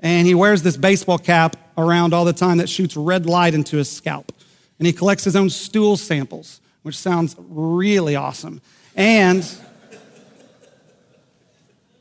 And 0.00 0.26
he 0.26 0.34
wears 0.34 0.62
this 0.62 0.76
baseball 0.76 1.18
cap 1.18 1.56
around 1.76 2.14
all 2.14 2.24
the 2.24 2.32
time 2.32 2.58
that 2.58 2.68
shoots 2.68 2.96
red 2.96 3.26
light 3.26 3.54
into 3.54 3.76
his 3.76 3.90
scalp. 3.90 4.32
And 4.78 4.86
he 4.86 4.92
collects 4.92 5.24
his 5.24 5.34
own 5.34 5.50
stool 5.50 5.96
samples, 5.96 6.60
which 6.82 6.98
sounds 6.98 7.34
really 7.38 8.14
awesome. 8.14 8.60
And 8.94 9.44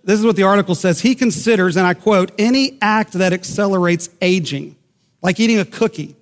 this 0.05 0.19
is 0.19 0.25
what 0.25 0.35
the 0.35 0.43
article 0.43 0.75
says. 0.75 1.01
He 1.01 1.15
considers, 1.15 1.75
and 1.75 1.85
I 1.85 1.95
quote, 1.95 2.31
any 2.37 2.77
act 2.81 3.13
that 3.13 3.33
accelerates 3.33 4.09
aging, 4.21 4.75
like 5.21 5.39
eating 5.39 5.59
a 5.59 5.65
cookie, 5.65 6.15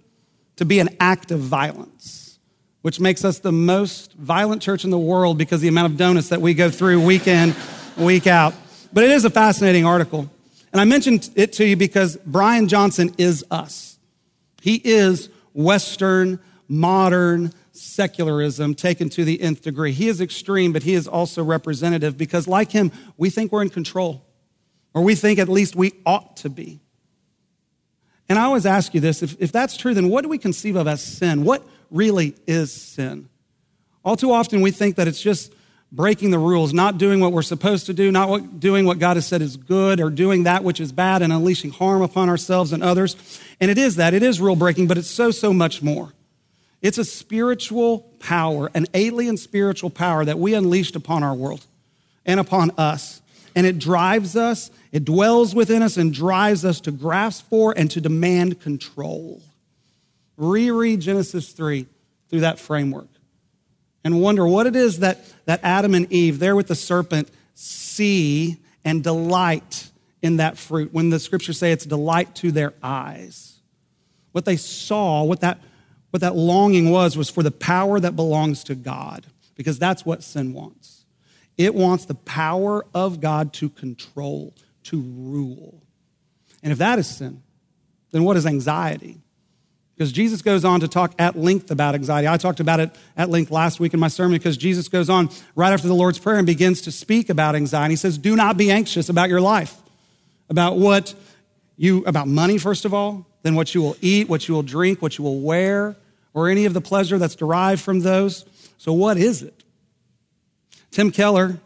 to 0.55 0.65
be 0.65 0.79
an 0.79 0.89
act 0.99 1.31
of 1.31 1.39
violence, 1.39 2.39
which 2.81 2.99
makes 2.99 3.25
us 3.25 3.39
the 3.39 3.51
most 3.51 4.13
violent 4.13 4.61
church 4.61 4.85
in 4.85 4.89
the 4.89 4.97
world 4.97 5.37
because 5.37 5.59
the 5.59 5.67
amount 5.67 5.91
of 5.91 5.97
donuts 5.97 6.29
that 6.29 6.41
we 6.41 6.53
go 6.53 6.69
through 6.69 7.03
week 7.03 7.27
in, 7.27 7.53
week 7.97 8.25
out. 8.25 8.53
But 8.93 9.03
it 9.03 9.09
is 9.09 9.25
a 9.25 9.29
fascinating 9.29 9.85
article. 9.85 10.29
And 10.71 10.79
I 10.79 10.85
mentioned 10.85 11.29
it 11.35 11.53
to 11.53 11.65
you 11.65 11.75
because 11.75 12.15
Bryan 12.17 12.67
Johnson 12.67 13.13
is 13.17 13.43
us. 13.51 13.97
He 14.61 14.81
is 14.83 15.29
Western, 15.53 16.39
modern, 16.69 17.53
secularism 17.73 18.75
taken 18.75 19.09
to 19.09 19.25
the 19.25 19.41
nth 19.41 19.61
degree. 19.61 19.91
He 19.91 20.07
is 20.07 20.21
extreme, 20.21 20.71
but 20.71 20.83
he 20.83 20.93
is 20.93 21.07
also 21.07 21.43
representative 21.43 22.17
because, 22.17 22.47
like 22.47 22.71
him, 22.71 22.91
we 23.17 23.29
think 23.29 23.51
we're 23.51 23.63
in 23.63 23.69
control, 23.69 24.25
or 24.93 25.01
we 25.01 25.15
think 25.15 25.39
at 25.39 25.49
least 25.49 25.75
we 25.75 25.91
ought 26.05 26.37
to 26.37 26.49
be. 26.49 26.79
And 28.29 28.39
I 28.39 28.43
always 28.43 28.65
ask 28.65 28.93
you 28.93 29.01
this 29.01 29.21
if, 29.21 29.35
if 29.39 29.51
that's 29.51 29.75
true, 29.75 29.93
then 29.93 30.09
what 30.09 30.21
do 30.21 30.29
we 30.29 30.37
conceive 30.37 30.75
of 30.75 30.87
as 30.87 31.03
sin? 31.03 31.43
What 31.43 31.67
really 31.89 32.35
is 32.47 32.71
sin? 32.71 33.27
All 34.05 34.15
too 34.15 34.31
often, 34.31 34.61
we 34.61 34.71
think 34.71 34.95
that 34.95 35.07
it's 35.07 35.21
just 35.21 35.53
breaking 35.91 36.31
the 36.31 36.39
rules, 36.39 36.73
not 36.73 36.97
doing 36.97 37.19
what 37.19 37.31
we're 37.31 37.41
supposed 37.41 37.85
to 37.85 37.93
do, 37.93 38.11
not 38.11 38.27
what, 38.27 38.59
doing 38.59 38.85
what 38.85 38.99
God 38.99 39.17
has 39.17 39.27
said 39.27 39.41
is 39.41 39.57
good, 39.57 39.99
or 39.99 40.09
doing 40.09 40.43
that 40.43 40.63
which 40.63 40.79
is 40.79 40.91
bad 40.91 41.21
and 41.21 41.31
unleashing 41.31 41.71
harm 41.71 42.01
upon 42.01 42.29
ourselves 42.29 42.73
and 42.73 42.83
others. 42.83 43.15
And 43.59 43.69
it 43.69 43.77
is 43.77 43.95
that. 43.95 44.13
It 44.13 44.23
is 44.23 44.41
rule 44.41 44.55
breaking, 44.55 44.87
but 44.87 44.97
it's 44.97 45.09
so, 45.09 45.31
so 45.31 45.53
much 45.53 45.81
more. 45.81 46.13
It's 46.83 46.97
a 46.97 47.05
spiritual 47.05 48.01
power, 48.19 48.69
an 48.73 48.87
alien 48.93 49.37
spiritual 49.37 49.89
power 49.89 50.25
that 50.25 50.37
we 50.37 50.53
unleashed 50.53 50.97
upon 50.97 51.23
our 51.23 51.33
world 51.33 51.65
and 52.25 52.41
upon 52.41 52.71
us. 52.77 53.21
And 53.55 53.65
it 53.65 53.79
drives 53.79 54.35
us, 54.35 54.69
it 54.91 55.05
dwells 55.05 55.55
within 55.55 55.81
us, 55.81 55.95
and 55.95 56.13
drives 56.13 56.65
us 56.65 56.81
to 56.81 56.91
grasp 56.91 57.47
for 57.49 57.73
and 57.75 57.89
to 57.91 58.01
demand 58.01 58.59
control. 58.59 59.41
Reread 60.35 60.99
Genesis 60.99 61.53
3 61.53 61.85
through 62.29 62.41
that 62.41 62.59
framework 62.59 63.07
and 64.03 64.21
wonder 64.21 64.45
what 64.45 64.67
it 64.67 64.75
is 64.75 64.99
that, 64.99 65.23
that 65.45 65.61
Adam 65.63 65.93
and 65.93 66.11
Eve, 66.11 66.39
there 66.39 66.55
with 66.55 66.67
the 66.67 66.75
serpent, 66.75 67.29
see 67.53 68.57
and 68.83 69.01
delight 69.03 69.89
in 70.21 70.37
that 70.37 70.57
fruit. 70.57 70.91
When 70.91 71.11
the 71.11 71.19
scriptures 71.19 71.57
say 71.57 71.71
it's 71.71 71.85
delight 71.85 72.35
to 72.35 72.51
their 72.51 72.73
eyes. 72.83 73.59
What 74.33 74.43
they 74.43 74.57
saw, 74.57 75.23
what 75.23 75.41
that 75.41 75.59
what 76.13 76.21
that 76.21 76.35
longing 76.35 76.91
was, 76.91 77.17
was 77.17 77.27
for 77.27 77.41
the 77.41 77.49
power 77.49 77.99
that 77.99 78.15
belongs 78.15 78.63
to 78.65 78.75
God, 78.75 79.25
because 79.55 79.79
that's 79.79 80.05
what 80.05 80.21
sin 80.21 80.53
wants. 80.53 81.05
It 81.57 81.73
wants 81.73 82.05
the 82.05 82.13
power 82.13 82.85
of 82.93 83.19
God 83.19 83.51
to 83.53 83.69
control, 83.69 84.53
to 84.83 85.01
rule. 85.01 85.81
And 86.61 86.71
if 86.71 86.77
that 86.77 86.99
is 86.99 87.07
sin, 87.07 87.41
then 88.11 88.23
what 88.23 88.37
is 88.37 88.45
anxiety? 88.45 89.21
Because 89.95 90.11
Jesus 90.11 90.43
goes 90.43 90.63
on 90.63 90.81
to 90.81 90.87
talk 90.87 91.15
at 91.17 91.35
length 91.35 91.71
about 91.71 91.95
anxiety. 91.95 92.27
I 92.27 92.37
talked 92.37 92.59
about 92.59 92.79
it 92.79 92.91
at 93.17 93.31
length 93.31 93.49
last 93.49 93.79
week 93.79 93.95
in 93.95 93.99
my 93.99 94.07
sermon 94.07 94.37
because 94.37 94.55
Jesus 94.55 94.89
goes 94.89 95.09
on 95.09 95.31
right 95.55 95.73
after 95.73 95.87
the 95.87 95.95
Lord's 95.95 96.19
Prayer 96.19 96.37
and 96.37 96.45
begins 96.45 96.81
to 96.81 96.91
speak 96.91 97.31
about 97.31 97.55
anxiety. 97.55 97.93
He 97.93 97.97
says, 97.97 98.19
Do 98.19 98.35
not 98.35 98.55
be 98.55 98.69
anxious 98.69 99.09
about 99.09 99.29
your 99.29 99.41
life, 99.41 99.75
about 100.47 100.77
what 100.77 101.15
you, 101.75 102.05
about 102.05 102.27
money, 102.27 102.59
first 102.59 102.85
of 102.85 102.93
all, 102.93 103.25
then 103.41 103.55
what 103.55 103.73
you 103.73 103.81
will 103.81 103.97
eat, 103.99 104.29
what 104.29 104.47
you 104.47 104.53
will 104.53 104.61
drink, 104.61 105.01
what 105.01 105.17
you 105.17 105.23
will 105.23 105.39
wear 105.39 105.95
or 106.33 106.49
any 106.49 106.65
of 106.65 106.73
the 106.73 106.81
pleasure 106.81 107.17
that's 107.17 107.35
derived 107.35 107.81
from 107.81 108.01
those. 108.01 108.45
So, 108.77 108.93
what 108.93 109.17
is 109.17 109.41
it? 109.41 109.63
Tim 110.91 111.11
Keller, 111.11 111.57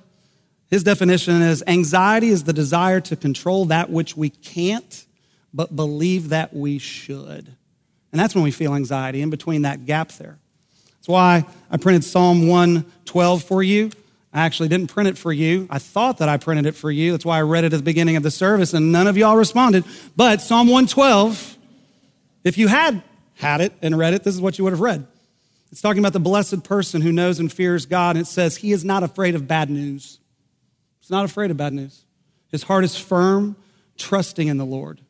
his 0.69 0.83
definition 0.83 1.41
is 1.41 1.63
anxiety 1.67 2.29
is 2.29 2.43
the 2.43 2.53
desire 2.53 2.99
to 3.01 3.15
control 3.15 3.65
that 3.65 3.89
which 3.89 4.15
we 4.15 4.29
can't, 4.29 5.05
but 5.53 5.75
believe 5.75 6.29
that 6.29 6.53
we 6.53 6.77
should. 6.77 7.53
And 8.11 8.19
that's 8.19 8.35
when 8.35 8.43
we 8.43 8.51
feel 8.51 8.73
anxiety, 8.73 9.21
in 9.21 9.29
between 9.29 9.63
that 9.63 9.85
gap 9.85 10.11
there. 10.13 10.37
That's 10.95 11.07
why 11.07 11.45
I 11.69 11.77
printed 11.77 12.03
Psalm 12.03 12.47
112 12.47 13.43
for 13.43 13.63
you. 13.63 13.91
I 14.33 14.41
actually 14.41 14.69
didn't 14.69 14.87
print 14.87 15.09
it 15.09 15.17
for 15.17 15.31
you. 15.31 15.67
I 15.69 15.79
thought 15.79 16.19
that 16.19 16.29
I 16.29 16.37
printed 16.37 16.65
it 16.65 16.75
for 16.75 16.91
you. 16.91 17.11
That's 17.11 17.25
why 17.25 17.37
I 17.37 17.41
read 17.41 17.63
it 17.63 17.73
at 17.73 17.77
the 17.77 17.83
beginning 17.83 18.17
of 18.17 18.23
the 18.23 18.31
service, 18.31 18.73
and 18.73 18.91
none 18.91 19.07
of 19.07 19.17
y'all 19.17 19.35
responded. 19.35 19.83
But 20.15 20.41
Psalm 20.41 20.67
112, 20.67 21.57
if 22.43 22.57
you 22.57 22.67
had 22.67 23.01
had 23.37 23.61
it 23.61 23.73
and 23.81 23.97
read 23.97 24.13
it, 24.13 24.23
this 24.23 24.35
is 24.35 24.41
what 24.41 24.57
you 24.57 24.63
would 24.63 24.73
have 24.73 24.81
read. 24.81 25.05
It's 25.71 25.81
talking 25.81 25.99
about 25.99 26.13
the 26.13 26.19
blessed 26.19 26.63
person 26.63 27.01
who 27.01 27.11
knows 27.11 27.39
and 27.39 27.51
fears 27.51 27.85
God, 27.85 28.15
and 28.15 28.25
it 28.25 28.29
says 28.29 28.57
he 28.57 28.71
is 28.71 28.85
not 28.85 29.03
afraid 29.03 29.35
of 29.35 29.47
bad 29.47 29.69
news. 29.69 30.19
He's 30.99 31.11
not 31.11 31.25
afraid 31.25 31.51
of 31.51 31.57
bad 31.57 31.73
news. 31.73 32.03
His 32.49 32.63
heart 32.63 32.83
is 32.83 32.97
firm, 32.97 33.55
trusting 33.97 34.47
in 34.47 34.57
the 34.57 34.65
Lord. 34.65 35.01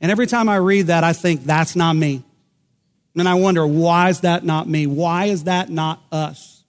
And 0.00 0.10
every 0.10 0.26
time 0.26 0.48
I 0.48 0.56
read 0.56 0.86
that, 0.86 1.04
I 1.04 1.12
think, 1.12 1.44
that's 1.44 1.74
not 1.74 1.94
me. 1.94 2.22
And 3.16 3.28
I 3.28 3.34
wonder, 3.34 3.66
why 3.66 4.08
is 4.08 4.20
that 4.20 4.44
not 4.44 4.68
me? 4.68 4.86
Why 4.86 5.26
is 5.26 5.44
that 5.44 5.68
not 5.68 6.00
us? 6.12 6.62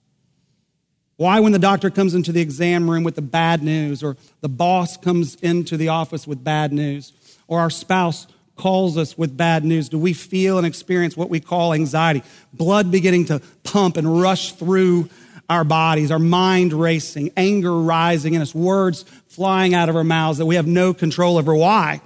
Why, 1.16 1.38
when 1.38 1.52
the 1.52 1.58
doctor 1.58 1.88
comes 1.88 2.14
into 2.14 2.32
the 2.32 2.40
exam 2.40 2.90
room 2.90 3.04
with 3.04 3.14
the 3.14 3.22
bad 3.22 3.62
news, 3.62 4.02
or 4.02 4.16
the 4.40 4.48
boss 4.48 4.96
comes 4.96 5.36
into 5.36 5.76
the 5.76 5.88
office 5.88 6.26
with 6.26 6.42
bad 6.42 6.72
news, 6.72 7.12
or 7.46 7.60
our 7.60 7.70
spouse 7.70 8.26
calls 8.62 8.96
us 8.96 9.18
with 9.18 9.36
bad 9.36 9.64
news? 9.64 9.88
Do 9.88 9.98
we 9.98 10.12
feel 10.12 10.56
and 10.56 10.64
experience 10.64 11.16
what 11.16 11.28
we 11.28 11.40
call 11.40 11.74
anxiety? 11.74 12.22
Blood 12.52 12.92
beginning 12.92 13.24
to 13.24 13.42
pump 13.64 13.96
and 13.96 14.20
rush 14.20 14.52
through 14.52 15.10
our 15.50 15.64
bodies, 15.64 16.12
our 16.12 16.20
mind 16.20 16.72
racing, 16.72 17.32
anger 17.36 17.76
rising 17.76 18.34
in 18.34 18.40
us, 18.40 18.54
words 18.54 19.02
flying 19.26 19.74
out 19.74 19.88
of 19.88 19.96
our 19.96 20.04
mouths 20.04 20.38
that 20.38 20.46
we 20.46 20.54
have 20.54 20.68
no 20.68 20.94
control 20.94 21.38
over. 21.38 21.52
Why? 21.52 22.00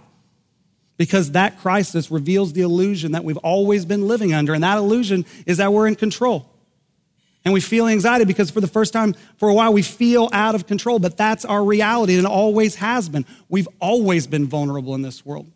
Because 0.96 1.32
that 1.32 1.58
crisis 1.58 2.10
reveals 2.10 2.54
the 2.54 2.62
illusion 2.62 3.12
that 3.12 3.22
we've 3.22 3.36
always 3.36 3.84
been 3.84 4.08
living 4.08 4.32
under, 4.32 4.54
and 4.54 4.64
that 4.64 4.78
illusion 4.78 5.26
is 5.44 5.58
that 5.58 5.74
we're 5.74 5.86
in 5.86 5.94
control. 5.94 6.50
And 7.44 7.52
we 7.52 7.60
feel 7.60 7.86
anxiety 7.86 8.24
because 8.24 8.50
for 8.50 8.62
the 8.62 8.66
first 8.66 8.94
time 8.94 9.14
for 9.36 9.50
a 9.50 9.54
while 9.54 9.74
we 9.74 9.82
feel 9.82 10.30
out 10.32 10.54
of 10.54 10.66
control, 10.66 11.00
but 11.00 11.18
that's 11.18 11.44
our 11.44 11.62
reality 11.62 12.16
and 12.16 12.24
it 12.24 12.30
always 12.30 12.76
has 12.76 13.10
been. 13.10 13.26
We've 13.50 13.68
always 13.78 14.26
been 14.26 14.46
vulnerable 14.46 14.94
in 14.94 15.02
this 15.02 15.24
world. 15.24 15.52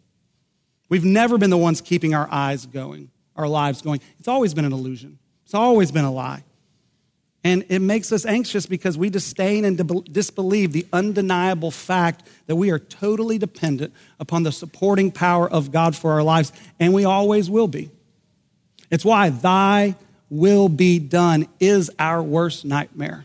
We've 0.90 1.04
never 1.04 1.38
been 1.38 1.50
the 1.50 1.56
ones 1.56 1.80
keeping 1.80 2.14
our 2.14 2.28
eyes 2.30 2.66
going, 2.66 3.10
our 3.36 3.48
lives 3.48 3.80
going. 3.80 4.00
It's 4.18 4.28
always 4.28 4.52
been 4.52 4.66
an 4.66 4.72
illusion, 4.72 5.18
it's 5.44 5.54
always 5.54 5.90
been 5.90 6.04
a 6.04 6.12
lie. 6.12 6.44
And 7.42 7.64
it 7.70 7.78
makes 7.78 8.12
us 8.12 8.26
anxious 8.26 8.66
because 8.66 8.98
we 8.98 9.08
disdain 9.08 9.64
and 9.64 10.04
disbelieve 10.12 10.72
the 10.72 10.86
undeniable 10.92 11.70
fact 11.70 12.28
that 12.48 12.56
we 12.56 12.70
are 12.70 12.78
totally 12.78 13.38
dependent 13.38 13.94
upon 14.18 14.42
the 14.42 14.52
supporting 14.52 15.10
power 15.10 15.50
of 15.50 15.72
God 15.72 15.96
for 15.96 16.12
our 16.12 16.22
lives, 16.22 16.52
and 16.78 16.92
we 16.92 17.06
always 17.06 17.48
will 17.48 17.66
be. 17.66 17.90
It's 18.90 19.06
why 19.06 19.30
thy 19.30 19.96
will 20.28 20.68
be 20.68 20.98
done 20.98 21.48
is 21.58 21.90
our 21.98 22.22
worst 22.22 22.66
nightmare, 22.66 23.24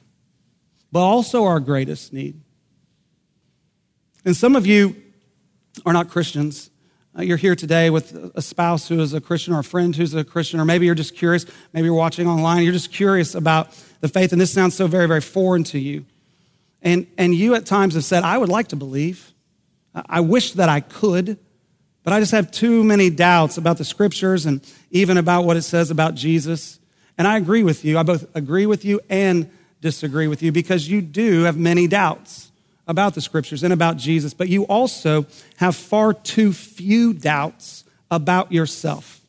but 0.93 1.01
also 1.01 1.43
our 1.43 1.59
greatest 1.59 2.13
need. 2.13 2.39
And 4.23 4.33
some 4.33 4.55
of 4.55 4.65
you 4.65 4.95
are 5.85 5.91
not 5.91 6.09
Christians, 6.09 6.69
uh, 7.17 7.21
you're 7.21 7.37
here 7.37 7.55
today 7.55 7.89
with 7.89 8.31
a 8.35 8.41
spouse 8.41 8.89
who 8.89 8.99
is 8.99 9.13
a 9.13 9.21
Christian 9.21 9.53
or 9.53 9.59
a 9.59 9.63
friend 9.63 9.95
who's 9.95 10.13
a 10.13 10.23
Christian, 10.23 10.59
or 10.59 10.65
maybe 10.65 10.85
you're 10.85 10.95
just 10.95 11.15
curious, 11.15 11.45
maybe 11.71 11.85
you're 11.85 11.95
watching 11.95 12.27
online, 12.27 12.63
you're 12.63 12.73
just 12.73 12.91
curious 12.91 13.35
about 13.35 13.69
the 14.01 14.09
faith, 14.09 14.33
and 14.33 14.41
this 14.41 14.51
sounds 14.51 14.75
so 14.75 14.87
very, 14.87 15.07
very 15.07 15.21
foreign 15.21 15.63
to 15.65 15.79
you. 15.79 16.05
And, 16.81 17.07
and 17.17 17.33
you 17.33 17.55
at 17.55 17.65
times 17.65 17.93
have 17.93 18.03
said, 18.03 18.23
I 18.23 18.37
would 18.37 18.49
like 18.49 18.67
to 18.69 18.75
believe. 18.75 19.31
I 19.93 20.19
wish 20.19 20.53
that 20.53 20.67
I 20.67 20.81
could, 20.81 21.37
but 22.03 22.11
I 22.11 22.19
just 22.19 22.33
have 22.33 22.51
too 22.51 22.83
many 22.83 23.09
doubts 23.09 23.57
about 23.57 23.77
the 23.77 23.85
scriptures 23.85 24.45
and 24.45 24.61
even 24.91 25.17
about 25.17 25.45
what 25.45 25.55
it 25.55 25.61
says 25.61 25.89
about 25.89 26.15
Jesus. 26.15 26.79
And 27.17 27.27
I 27.27 27.37
agree 27.37 27.63
with 27.63 27.85
you. 27.85 27.97
I 27.97 28.03
both 28.03 28.25
agree 28.35 28.65
with 28.65 28.83
you 28.83 28.99
and 29.09 29.49
disagree 29.79 30.27
with 30.27 30.43
you 30.43 30.51
because 30.51 30.89
you 30.89 31.01
do 31.01 31.43
have 31.43 31.57
many 31.57 31.87
doubts 31.87 32.51
about 32.87 33.15
the 33.15 33.21
scriptures 33.21 33.63
and 33.63 33.73
about 33.73 33.97
Jesus, 33.97 34.33
but 34.33 34.49
you 34.49 34.63
also 34.63 35.25
have 35.57 35.75
far 35.75 36.13
too 36.13 36.53
few 36.53 37.13
doubts 37.13 37.83
about 38.11 38.51
yourself. 38.51 39.21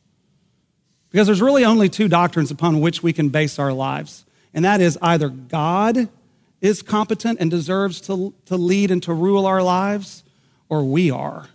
Because 1.09 1.27
there's 1.27 1.41
really 1.41 1.65
only 1.65 1.89
two 1.89 2.07
doctrines 2.07 2.51
upon 2.51 2.81
which 2.81 3.01
we 3.01 3.13
can 3.13 3.29
base 3.29 3.57
our 3.59 3.73
lives, 3.73 4.25
and 4.53 4.63
that 4.65 4.81
is 4.81 4.97
either 5.01 5.29
God 5.29 6.09
is 6.61 6.81
competent 6.81 7.39
and 7.39 7.51
deserves 7.51 8.01
to, 8.01 8.33
to 8.45 8.57
lead 8.57 8.91
and 8.91 9.01
to 9.03 9.13
rule 9.13 9.45
our 9.45 9.61
lives, 9.61 10.23
or 10.69 10.83
we 10.83 11.11
are. 11.11 11.47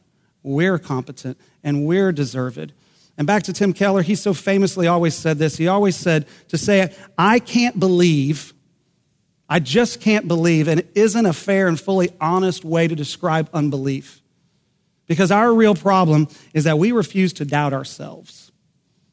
We're 0.43 0.79
competent 0.79 1.39
and 1.63 1.87
we're 1.87 2.13
deserved. 2.13 2.73
And 3.19 3.27
back 3.27 3.43
to 3.45 3.53
Tim 3.53 3.73
Keller, 3.73 4.03
he 4.03 4.15
so 4.15 4.35
famously 4.35 4.87
always 4.87 5.15
said 5.15 5.39
this. 5.39 5.57
He 5.57 5.69
always 5.69 5.97
said 5.97 6.27
to 6.49 6.59
say, 6.59 6.95
I 7.19 7.39
can't 7.39 7.79
believe, 7.79 8.55
I 9.53 9.59
just 9.59 10.01
can't 10.01 10.27
believe, 10.27 10.67
and 10.67 10.81
it 10.81 10.89
isn't 10.95 11.27
a 11.27 11.35
fair 11.35 11.69
and 11.69 11.79
fully 11.79 12.11
honest 12.23 12.65
way 12.65 12.89
to 12.89 12.97
describe 12.97 13.51
unbelief. 13.53 14.23
Because 15.07 15.31
our 15.31 15.53
real 15.53 15.75
problem 15.75 16.29
is 16.55 16.65
that 16.65 16.79
we 16.79 16.91
refuse 16.91 17.35
to 17.35 17.45
doubt 17.45 17.75
ourselves. 17.75 18.51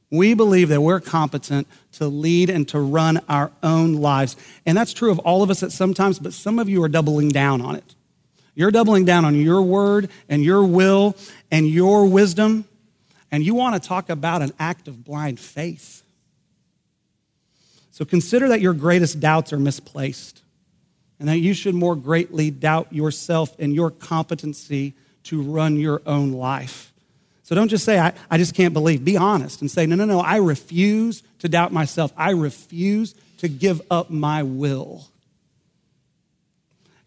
We 0.10 0.34
believe 0.36 0.70
that 0.70 0.80
we're 0.80 1.02
competent 1.02 1.68
to 1.92 2.08
lead 2.08 2.50
and 2.50 2.66
to 2.70 2.80
run 2.80 3.20
our 3.28 3.52
own 3.62 3.96
lives. 3.96 4.38
And 4.66 4.78
that's 4.78 4.94
true 4.94 5.12
of 5.12 5.20
all 5.20 5.44
of 5.44 5.50
us 5.50 5.62
at 5.62 5.74
sometimes, 5.74 6.20
but 6.20 6.32
some 6.32 6.58
of 6.58 6.70
you 6.70 6.82
are 6.84 6.90
doubling 6.90 7.28
down 7.28 7.60
on 7.60 7.76
it. 7.76 7.96
You're 8.56 8.72
doubling 8.72 9.04
down 9.04 9.26
on 9.26 9.36
your 9.36 9.62
word 9.62 10.10
and 10.30 10.42
your 10.42 10.64
will 10.64 11.18
and 11.52 11.68
your 11.68 12.06
wisdom, 12.06 12.64
and 13.30 13.44
you 13.44 13.56
want 13.56 13.76
to 13.76 13.86
talk 13.86 14.10
about 14.10 14.42
an 14.42 14.54
act 14.58 14.88
of 14.88 15.04
blind 15.04 15.38
faith. 15.38 16.02
So 18.00 18.06
consider 18.06 18.48
that 18.48 18.62
your 18.62 18.74
greatest 18.74 19.20
doubts 19.20 19.52
are 19.52 19.60
misplaced 19.60 20.42
and 21.20 21.28
that 21.28 21.40
you 21.40 21.54
should 21.54 21.76
more 21.76 21.98
greatly 21.98 22.50
doubt 22.50 22.94
yourself 22.94 23.54
and 23.60 23.76
your 23.76 23.92
competency 23.92 24.94
to 25.24 25.42
run 25.42 25.76
your 25.76 26.02
own 26.06 26.32
life. 26.32 26.94
So 27.44 27.56
don't 27.56 27.68
just 27.68 27.84
say, 27.84 28.00
I, 28.00 28.14
I 28.32 28.38
just 28.38 28.56
can't 28.56 28.74
believe. 28.74 29.04
Be 29.04 29.18
honest 29.18 29.60
and 29.60 29.70
say, 29.70 29.86
no, 29.86 29.98
no, 29.98 30.06
no, 30.06 30.22
I 30.22 30.38
refuse 30.38 31.24
to 31.40 31.50
doubt 31.50 31.74
myself. 31.74 32.14
I 32.16 32.30
refuse 32.32 33.16
to 33.40 33.50
give 33.50 33.82
up 33.92 34.10
my 34.10 34.44
will. 34.44 35.06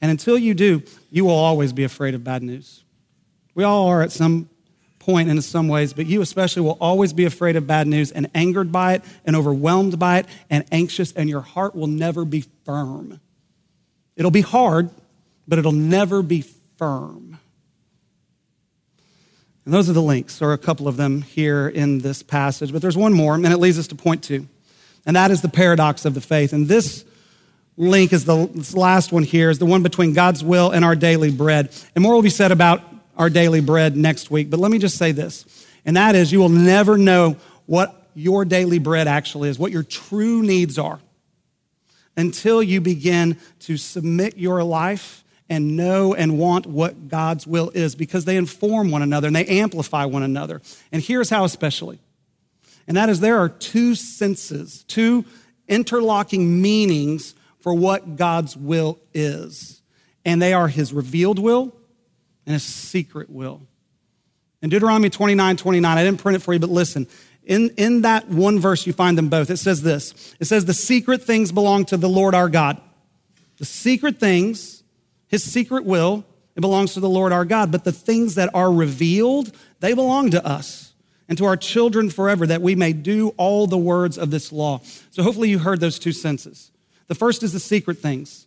And 0.03 0.11
until 0.11 0.37
you 0.37 0.53
do, 0.53 0.83
you 1.11 1.25
will 1.25 1.31
always 1.33 1.73
be 1.73 1.85
afraid 1.85 2.15
of 2.15 2.23
bad 2.23 2.43
news. 2.43 2.85
We 3.55 3.65
all 3.65 3.89
are 3.89 4.03
at 4.03 4.13
some 4.13 4.51
point 5.03 5.29
in 5.29 5.41
some 5.43 5.69
ways, 5.69 5.93
but 5.93 6.07
you 6.07 6.23
especially 6.23 6.63
will 6.63 6.79
always 6.81 7.13
be 7.13 7.25
afraid 7.25 7.57
of 7.57 7.67
bad 7.67 7.87
news 7.87 8.13
and 8.13 8.31
angered 8.35 8.71
by 8.71 8.95
it 8.95 9.03
and 9.25 9.37
overwhelmed 9.37 9.99
by 9.99 10.19
it 10.19 10.27
and 10.49 10.65
anxious, 10.71 11.13
and 11.13 11.29
your 11.29 11.41
heart 11.41 11.75
will 11.75 11.87
never 11.87 12.25
be 12.25 12.45
firm. 12.65 13.21
It'll 14.17 14.31
be 14.31 14.43
hard, 14.43 14.91
but 15.47 15.59
it'll 15.59 15.73
never 15.73 16.23
be 16.23 16.45
firm. 16.77 17.39
And 19.65 19.73
those 19.73 19.89
are 19.89 19.93
the 19.93 20.03
links, 20.03 20.43
or 20.43 20.53
a 20.53 20.59
couple 20.59 20.89
of 20.89 20.97
them 20.97 21.23
here 21.23 21.69
in 21.69 21.99
this 21.99 22.23
passage. 22.23 22.73
But 22.73 22.83
there's 22.83 22.97
one 22.97 23.13
more, 23.13 23.35
and 23.35 23.47
it 23.47 23.59
leads 23.59 23.79
us 23.79 23.87
to 23.89 23.95
point 23.95 24.25
two, 24.25 24.49
and 25.07 25.17
that 25.17 25.31
is 25.31 25.41
the 25.41 25.49
paradox 25.49 26.05
of 26.05 26.15
the 26.15 26.21
faith. 26.21 26.53
And 26.53 26.67
this 26.67 27.05
link 27.77 28.13
is 28.13 28.25
the 28.25 28.49
last 28.75 29.13
one 29.13 29.23
here, 29.23 29.51
is 29.51 29.59
the 29.59 29.67
one 29.67 29.83
between 29.83 30.13
God's 30.13 30.45
will 30.45 30.71
and 30.71 30.85
our 30.85 30.95
daily 30.95 31.31
bread. 31.31 31.71
And 31.95 32.03
more 32.03 32.15
will 32.15 32.23
be 32.23 32.31
said 32.31 32.53
about 32.53 32.83
our 33.17 33.31
daily 33.31 33.61
bread 33.61 33.97
next 33.97 34.31
week. 34.31 34.51
But 34.51 34.61
let 34.61 34.71
me 34.71 34.79
just 34.79 34.97
say 34.97 35.13
this, 35.13 35.67
and 35.85 35.97
that 35.97 36.15
is 36.15 36.33
you 36.33 36.41
will 36.41 36.49
never 36.49 36.97
know 36.97 37.37
what 37.67 38.09
your 38.15 38.45
daily 38.45 38.79
bread 38.79 39.09
actually 39.09 39.49
is, 39.49 39.59
what 39.59 39.73
your 39.73 39.83
true 39.83 40.43
needs 40.43 40.79
are, 40.79 41.01
until 42.17 42.63
you 42.63 42.81
begin 42.81 43.39
to 43.61 43.77
submit 43.77 44.37
your 44.37 44.63
life 44.63 45.25
and 45.49 45.77
know 45.77 46.15
and 46.15 46.39
want 46.39 46.67
what 46.67 47.09
God's 47.09 47.47
will 47.47 47.71
is 47.71 47.95
because 47.95 48.25
they 48.25 48.37
inform 48.37 48.91
one 48.91 49.03
another 49.03 49.27
and 49.27 49.37
they 49.37 49.47
amplify 49.47 50.05
one 50.05 50.23
another. 50.23 50.63
And 50.91 51.03
here's 51.03 51.31
how, 51.31 51.45
especially. 51.45 51.99
And 52.87 52.97
that 52.97 53.09
is 53.09 53.21
there 53.21 53.39
are 53.39 53.49
two 53.49 53.95
senses, 53.95 54.85
two 54.85 55.25
interlocking 55.69 56.61
meanings 56.61 57.35
for 57.61 57.75
what 57.75 58.17
God's 58.17 58.57
will 58.57 58.99
is. 59.15 59.83
And 60.25 60.41
they 60.41 60.53
are 60.53 60.69
his 60.69 60.93
revealed 60.93 61.39
will 61.39 61.75
and 62.47 62.57
a 62.57 62.61
secret 62.61 63.31
will. 63.31 63.63
In 64.63 64.71
Deuteronomy 64.71 65.11
29 65.11 65.57
29, 65.57 65.99
I 65.99 66.05
didn't 66.05 66.21
print 66.21 66.37
it 66.37 66.41
for 66.41 66.53
you, 66.53 66.61
but 66.61 66.71
listen. 66.71 67.07
In, 67.45 67.71
in 67.77 68.03
that 68.03 68.29
one 68.29 68.61
verse, 68.61 68.87
you 68.87 68.93
find 68.93 69.19
them 69.19 69.29
both. 69.29 69.51
It 69.51 69.57
says 69.57 69.83
this 69.83 70.35
It 70.39 70.45
says, 70.45 70.65
The 70.65 70.75
secret 70.75 71.23
things 71.23 71.53
belong 71.53 71.85
to 71.87 71.97
the 71.97 72.09
Lord 72.09 72.35
our 72.35 72.49
God. 72.49 72.81
The 73.59 73.65
secret 73.65 74.19
things 74.19 74.83
his 75.33 75.43
secret 75.43 75.87
will, 75.87 76.27
it 76.55 76.61
belongs 76.61 76.93
to 76.93 77.01
the 77.01 77.09
Lord 77.09 77.33
our 77.33 77.47
God. 77.47 77.73
But 77.73 77.85
the 77.85 77.91
things 77.93 78.35
that 78.35 78.51
are 78.53 78.71
revealed, 78.71 79.51
they 79.81 79.95
belong 79.95 80.31
to 80.33 80.47
us 80.47 80.93
and 81.27 81.39
to 81.39 81.47
our 81.47 81.57
children 81.57 82.11
forever, 82.11 82.47
that 82.47 82.61
we 82.61 82.75
may 82.75 82.93
do 82.93 83.31
all 83.39 83.67
the 83.67 83.79
words 83.79 84.19
of 84.19 84.31
this 84.31 84.53
law. 84.53 84.83
So 85.11 85.23
hopefully 85.23 85.49
you 85.49 85.59
heard 85.59 85.81
those 85.81 85.99
two 85.99 86.13
senses. 86.13 86.71
The 87.07 87.15
first 87.15 87.43
is 87.43 87.55
the 87.55 87.61
secret 87.61 87.99
things. 87.99 88.47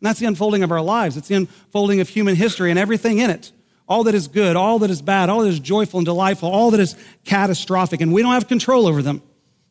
And 0.00 0.06
that's 0.06 0.20
the 0.20 0.26
unfolding 0.26 0.62
of 0.62 0.70
our 0.70 0.80
lives. 0.80 1.16
It's 1.16 1.28
the 1.28 1.34
unfolding 1.34 2.00
of 2.00 2.08
human 2.08 2.36
history 2.36 2.70
and 2.70 2.78
everything 2.78 3.18
in 3.18 3.30
it. 3.30 3.52
All 3.88 4.04
that 4.04 4.14
is 4.14 4.28
good, 4.28 4.54
all 4.54 4.78
that 4.80 4.90
is 4.90 5.00
bad, 5.00 5.30
all 5.30 5.40
that 5.42 5.48
is 5.48 5.60
joyful 5.60 5.98
and 5.98 6.04
delightful, 6.04 6.50
all 6.50 6.70
that 6.72 6.80
is 6.80 6.94
catastrophic. 7.24 8.00
And 8.00 8.12
we 8.12 8.22
don't 8.22 8.32
have 8.32 8.46
control 8.46 8.86
over 8.86 9.02
them. 9.02 9.22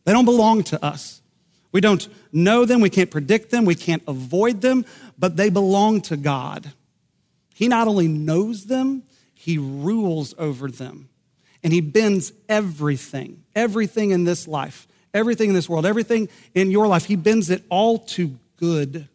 They 0.06 0.12
don't 0.12 0.26
belong 0.26 0.64
to 0.64 0.84
us. 0.84 1.22
We 1.72 1.82
don't 1.82 2.08
know 2.32 2.66
them. 2.66 2.82
We 2.82 2.90
can't 2.90 3.12
predict 3.12 3.52
them. 3.52 3.66
We 3.66 3.76
can't 3.76 4.02
avoid 4.08 4.62
them 4.62 4.86
but 5.18 5.36
they 5.36 5.50
belong 5.50 6.02
to 6.02 6.18
God. 6.18 6.74
He 7.56 7.68
not 7.68 7.88
only 7.88 8.08
knows 8.08 8.66
them, 8.66 9.04
he 9.34 9.58
rules 9.58 10.36
over 10.38 10.70
them. 10.70 11.10
And 11.64 11.74
he 11.74 11.82
bends 11.82 12.32
everything, 12.48 13.44
everything 13.56 14.12
in 14.12 14.24
this 14.24 14.48
life, 14.48 14.88
everything 15.14 15.50
in 15.50 15.56
this 15.56 15.68
world, 15.68 15.86
everything 15.86 16.30
in 16.54 16.70
your 16.70 16.88
life, 16.88 17.06
he 17.06 17.16
bends 17.16 17.50
it 17.50 17.64
all 17.70 18.00
to 18.00 18.38
good. 18.58 19.08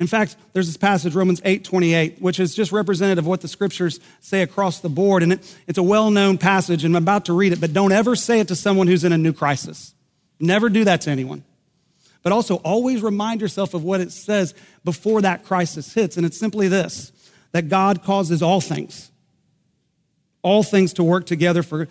In 0.00 0.06
fact, 0.06 0.36
there's 0.52 0.66
this 0.68 0.76
passage, 0.76 1.14
Romans 1.14 1.42
8 1.44 1.64
28, 1.64 2.22
which 2.22 2.38
is 2.38 2.54
just 2.54 2.70
representative 2.70 3.24
of 3.24 3.26
what 3.26 3.40
the 3.40 3.48
scriptures 3.48 3.98
say 4.20 4.42
across 4.42 4.80
the 4.80 4.88
board. 4.88 5.22
And 5.22 5.32
it, 5.34 5.56
it's 5.66 5.78
a 5.78 5.82
well 5.82 6.10
known 6.10 6.38
passage, 6.38 6.84
and 6.84 6.96
I'm 6.96 7.02
about 7.02 7.24
to 7.26 7.32
read 7.32 7.52
it, 7.52 7.60
but 7.60 7.72
don't 7.72 7.92
ever 7.92 8.14
say 8.14 8.40
it 8.40 8.48
to 8.48 8.56
someone 8.56 8.86
who's 8.86 9.04
in 9.04 9.12
a 9.12 9.18
new 9.18 9.32
crisis. 9.32 9.94
Never 10.38 10.68
do 10.68 10.84
that 10.84 11.00
to 11.02 11.10
anyone 11.10 11.42
but 12.22 12.32
also 12.32 12.56
always 12.56 13.02
remind 13.02 13.40
yourself 13.40 13.74
of 13.74 13.84
what 13.84 14.00
it 14.00 14.12
says 14.12 14.54
before 14.84 15.22
that 15.22 15.44
crisis 15.44 15.94
hits. 15.94 16.16
And 16.16 16.26
it's 16.26 16.38
simply 16.38 16.68
this 16.68 17.12
that 17.52 17.68
God 17.70 18.02
causes 18.02 18.42
all 18.42 18.60
things, 18.60 19.10
all 20.42 20.62
things 20.62 20.92
to 20.94 21.02
work 21.02 21.24
together 21.24 21.62
for 21.62 21.88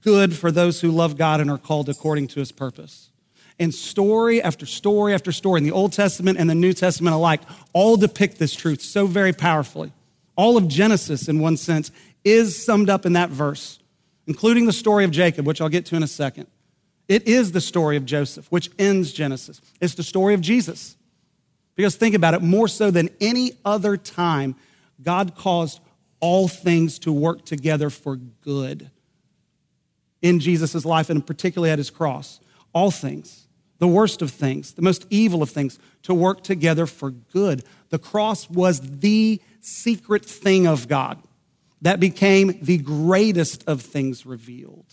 good 0.00 0.34
for 0.34 0.52
those 0.52 0.80
who 0.80 0.92
love 0.92 1.16
God 1.16 1.40
and 1.40 1.50
are 1.50 1.58
called 1.58 1.88
according 1.88 2.28
to 2.28 2.40
his 2.40 2.52
purpose. 2.52 3.10
And 3.58 3.72
story 3.72 4.42
after 4.42 4.66
story 4.66 5.14
after 5.14 5.30
story 5.30 5.58
in 5.58 5.64
the 5.64 5.70
Old 5.70 5.92
Testament 5.92 6.38
and 6.38 6.50
the 6.50 6.54
New 6.54 6.72
Testament 6.72 7.14
alike 7.14 7.40
all 7.72 7.96
depict 7.96 8.38
this 8.38 8.54
truth 8.54 8.82
so 8.82 9.06
very 9.06 9.32
powerfully. 9.32 9.92
All 10.36 10.56
of 10.56 10.66
Genesis, 10.66 11.28
in 11.28 11.38
one 11.38 11.56
sense, 11.56 11.92
is 12.24 12.64
summed 12.64 12.90
up 12.90 13.06
in 13.06 13.12
that 13.12 13.30
verse, 13.30 13.78
including 14.26 14.66
the 14.66 14.72
story 14.72 15.04
of 15.04 15.12
Jacob, 15.12 15.46
which 15.46 15.60
I'll 15.60 15.68
get 15.68 15.86
to 15.86 15.96
in 15.96 16.02
a 16.02 16.08
second. 16.08 16.48
It 17.06 17.28
is 17.28 17.52
the 17.52 17.60
story 17.60 17.96
of 17.96 18.04
Joseph, 18.04 18.50
which 18.50 18.70
ends 18.78 19.12
Genesis. 19.12 19.60
It's 19.80 19.94
the 19.94 20.02
story 20.02 20.34
of 20.34 20.40
Jesus. 20.40 20.96
Because 21.76 21.96
think 21.96 22.14
about 22.14 22.34
it, 22.34 22.42
more 22.42 22.68
so 22.68 22.90
than 22.90 23.10
any 23.20 23.52
other 23.64 23.96
time, 23.96 24.56
God 25.02 25.34
caused 25.36 25.80
all 26.20 26.48
things 26.48 26.98
to 27.00 27.12
work 27.12 27.44
together 27.44 27.90
for 27.90 28.16
good 28.16 28.90
in 30.22 30.40
Jesus' 30.40 30.84
life 30.86 31.10
and 31.10 31.24
particularly 31.26 31.70
at 31.70 31.78
his 31.78 31.90
cross. 31.90 32.40
All 32.72 32.90
things, 32.90 33.43
the 33.84 33.88
worst 33.88 34.22
of 34.22 34.30
things, 34.30 34.72
the 34.72 34.80
most 34.80 35.06
evil 35.10 35.42
of 35.42 35.50
things, 35.50 35.78
to 36.04 36.14
work 36.14 36.42
together 36.42 36.86
for 36.86 37.10
good. 37.10 37.62
The 37.90 37.98
cross 37.98 38.48
was 38.48 38.80
the 38.80 39.42
secret 39.60 40.24
thing 40.24 40.66
of 40.66 40.88
God 40.88 41.18
that 41.82 42.00
became 42.00 42.58
the 42.62 42.78
greatest 42.78 43.62
of 43.68 43.82
things 43.82 44.24
revealed. 44.24 44.86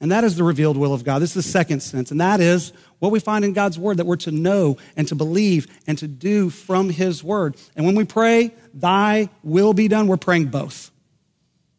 And 0.00 0.12
that 0.12 0.22
is 0.22 0.36
the 0.36 0.44
revealed 0.44 0.76
will 0.76 0.94
of 0.94 1.02
God. 1.02 1.18
This 1.18 1.30
is 1.30 1.44
the 1.44 1.50
second 1.50 1.80
sense. 1.80 2.12
And 2.12 2.20
that 2.20 2.40
is 2.40 2.72
what 3.00 3.10
we 3.10 3.18
find 3.18 3.44
in 3.44 3.54
God's 3.54 3.76
word 3.76 3.96
that 3.96 4.06
we're 4.06 4.14
to 4.18 4.30
know 4.30 4.76
and 4.96 5.08
to 5.08 5.16
believe 5.16 5.66
and 5.88 5.98
to 5.98 6.06
do 6.06 6.48
from 6.48 6.90
his 6.90 7.24
word. 7.24 7.56
And 7.74 7.84
when 7.84 7.96
we 7.96 8.04
pray, 8.04 8.54
thy 8.72 9.30
will 9.42 9.74
be 9.74 9.88
done, 9.88 10.06
we're 10.06 10.16
praying 10.16 10.46
both. 10.46 10.92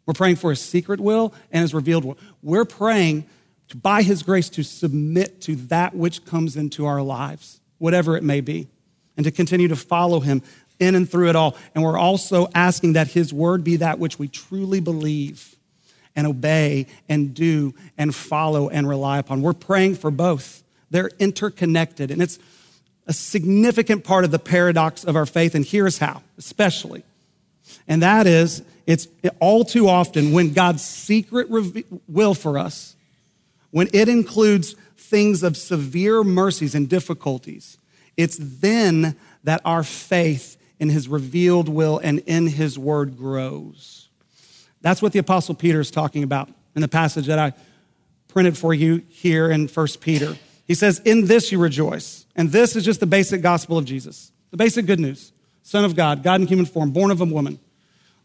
We're 0.06 0.14
praying 0.14 0.36
for 0.36 0.50
his 0.50 0.60
secret 0.60 1.00
will 1.00 1.34
and 1.54 1.62
his 1.62 1.74
revealed 1.74 2.04
will. 2.04 2.18
We're 2.44 2.66
praying 2.66 3.28
by 3.76 4.02
his 4.02 4.24
grace 4.24 4.50
to 4.50 4.64
submit 4.64 5.42
to 5.42 5.56
that 5.56 5.96
which 5.96 6.26
comes 6.26 6.56
into 6.56 6.86
our 6.86 7.02
lives, 7.02 7.60
whatever 7.78 8.16
it 8.16 8.24
may 8.24 8.42
be, 8.42 8.68
and 9.16 9.24
to 9.26 9.32
continue 9.32 9.68
to 9.68 9.76
follow 9.76 10.20
him 10.20 10.42
in 10.80 10.96
and 10.96 11.10
through 11.10 11.30
it 11.30 11.36
all. 11.36 11.56
And 11.74 11.84
we're 11.84 11.98
also 11.98 12.48
asking 12.54 12.94
that 12.94 13.08
his 13.08 13.34
word 13.34 13.64
be 13.64 13.78
that 13.78 14.00
which 14.00 14.20
we 14.20 14.28
truly 14.28 14.80
believe 14.80 15.56
and 16.16 16.28
obey 16.28 16.88
and 17.10 17.34
do 17.34 17.74
and 17.98 18.14
follow 18.14 18.70
and 18.70 18.88
rely 18.88 19.20
upon. 19.20 19.42
We're 19.42 19.54
praying 19.54 19.96
for 19.96 20.12
both. 20.12 20.64
They're 20.90 21.12
interconnected, 21.20 22.12
and 22.12 22.22
it's 22.22 22.40
a 23.06 23.14
significant 23.14 24.04
part 24.04 24.26
of 24.26 24.32
the 24.32 24.40
paradox 24.40 25.04
of 25.04 25.16
our 25.16 25.26
faith. 25.26 25.56
And 25.56 25.66
here's 25.66 25.98
how, 25.98 26.24
especially. 26.38 27.04
And 27.88 28.02
that 28.02 28.28
is, 28.28 28.64
it's 28.86 29.08
all 29.40 29.64
too 29.64 29.88
often 29.88 30.32
when 30.32 30.54
God's 30.54 30.84
secret 30.84 31.50
will 32.08 32.34
for 32.34 32.58
us, 32.58 32.96
when 33.78 33.90
it 33.94 34.10
includes 34.10 34.76
things 34.96 35.44
of 35.44 35.56
severe 35.56 36.24
mercies 36.24 36.74
and 36.74 36.90
difficulties, 36.90 37.78
It's 38.18 38.40
then 38.42 39.16
that 39.44 39.62
our 39.66 39.84
faith 39.84 40.58
in 40.80 40.90
his 40.90 41.08
revealed 41.08 41.70
will 41.70 42.00
and 42.00 42.18
in 42.26 42.48
his 42.48 42.80
word 42.80 43.16
grows. 43.16 44.10
That's 44.82 45.00
what 45.00 45.14
the 45.14 45.20
Apostle 45.20 45.54
Peter 45.54 45.80
is 45.80 45.92
talking 45.92 46.24
about 46.24 46.50
in 46.76 46.82
the 46.82 46.88
passage 46.88 47.28
that 47.28 47.38
I 47.38 47.54
printed 48.28 48.58
for 48.58 48.74
you 48.74 49.04
here 49.10 49.52
in 49.52 49.68
1 49.68 49.88
Peter. 50.02 50.36
He 50.66 50.74
says, 50.74 50.98
In 51.06 51.28
this 51.28 51.52
you 51.52 51.60
rejoice. 51.60 52.26
And 52.36 52.52
this 52.52 52.76
is 52.76 52.84
just 52.84 53.00
the 53.00 53.06
basic 53.06 53.44
gospel 53.44 53.78
of 53.78 53.86
Jesus, 53.86 54.32
the 54.50 54.58
basic 54.58 54.88
good 54.88 55.00
news. 55.00 55.32
Son 55.62 55.86
of 55.86 55.96
God, 55.96 56.24
God 56.24 56.42
in 56.42 56.48
human 56.48 56.66
form, 56.66 56.90
born 56.90 57.12
of 57.12 57.22
a 57.22 57.26
woman, 57.26 57.60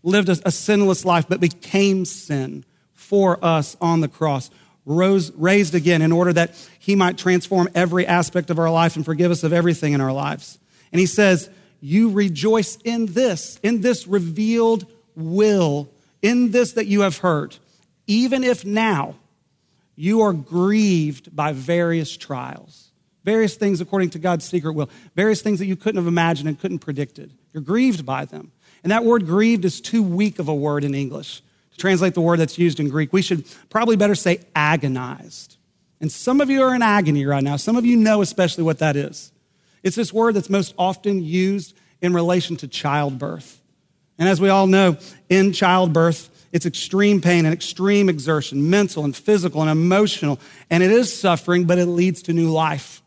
lived 0.03 0.31
a, 0.31 0.39
a 0.47 0.51
sinless 0.51 1.05
life, 1.05 1.27
but 1.29 1.41
became 1.41 2.07
sin 2.07 2.65
for 2.95 3.39
us 3.45 3.77
on 3.83 4.01
the 4.01 4.09
cross, 4.09 4.51
rose, 4.85 5.31
raised 5.33 5.75
again 5.75 6.03
in 6.03 6.13
order 6.13 6.33
that 6.33 6.55
he 6.79 6.97
might 6.97 7.19
transform 7.19 7.69
every 7.75 8.07
aspect 8.07 8.51
of 8.51 8.59
our 8.59 8.71
life 8.71 8.97
and 8.97 9.05
forgive 9.05 9.31
us 9.31 9.45
of 9.45 9.53
everything 9.53 9.93
in 9.93 10.01
our 10.01 10.13
lives. 10.13 10.59
And 10.91 11.01
he 11.01 11.07
says, 11.07 11.49
You 11.81 12.11
rejoice 12.11 12.77
in 12.85 13.07
this, 13.07 13.59
in 13.63 13.81
this 13.81 14.07
revealed 14.07 14.87
will, 15.15 15.89
in 16.21 16.51
this 16.51 16.73
that 16.73 16.87
you 16.87 17.03
have 17.03 17.19
heard, 17.19 17.57
even 18.07 18.45
if 18.45 18.65
now 18.65 19.17
you 19.95 20.23
are 20.23 20.33
grieved 20.33 21.35
by 21.35 21.53
various 21.53 22.17
trials, 22.17 22.91
various 23.25 23.55
things 23.55 23.81
according 23.81 24.11
to 24.11 24.19
God's 24.19 24.45
secret 24.45 24.73
will, 24.73 24.91
various 25.15 25.43
things 25.43 25.59
that 25.61 25.67
you 25.67 25.77
couldn't 25.77 26.01
have 26.01 26.09
imagined 26.09 26.49
and 26.49 26.59
couldn't 26.59 26.81
predicted. 26.81 27.33
You're 27.53 27.63
grieved 27.63 28.05
by 28.05 28.25
them. 28.25 28.53
And 28.83 28.91
that 28.91 29.05
word 29.05 29.27
grieved 29.27 29.65
is 29.65 29.81
too 29.81 30.03
weak 30.03 30.39
of 30.41 30.49
a 30.49 30.55
word 30.55 30.83
in 30.83 30.95
English 30.95 31.43
to 31.73 31.79
translate 31.79 32.15
the 32.15 32.21
word 32.21 32.39
that's 32.39 32.59
used 32.59 32.81
in 32.81 32.89
Greek. 32.89 33.13
We 33.13 33.23
should 33.23 33.45
probably 33.71 33.97
better 33.97 34.15
say 34.15 34.41
agonized. 34.55 35.57
And 36.01 36.11
some 36.11 36.41
of 36.41 36.51
you 36.51 36.63
are 36.63 36.75
in 36.75 36.83
agony 36.83 37.27
right 37.27 37.43
now. 37.43 37.57
Some 37.57 37.77
of 37.77 37.87
you 37.87 37.97
know 37.97 38.23
especially 38.23 38.65
what 38.65 38.79
that 38.79 38.97
is. 38.97 39.33
It's 39.83 39.97
this 39.97 40.13
word 40.13 40.35
that's 40.35 40.51
most 40.51 40.75
often 40.79 41.23
used 41.23 41.75
in 42.01 42.13
relation 42.13 42.57
to 42.59 42.69
childbirth. 42.69 43.61
And 44.19 44.29
as 44.29 44.41
we 44.41 44.49
all 44.49 44.67
know, 44.67 44.97
in 45.29 45.53
childbirth, 45.53 46.29
it's 46.53 46.67
extreme 46.67 47.21
pain 47.21 47.47
and 47.47 47.55
extreme 47.55 48.09
exertion, 48.09 48.69
mental 48.69 49.05
and 49.05 49.17
physical 49.17 49.63
and 49.63 49.71
emotional. 49.71 50.39
And 50.71 50.83
it 50.83 50.91
is 50.91 51.19
suffering, 51.19 51.65
but 51.65 51.79
it 51.79 51.87
leads 51.87 52.23
to 52.23 52.33
new 52.33 52.51
life. 52.51 53.03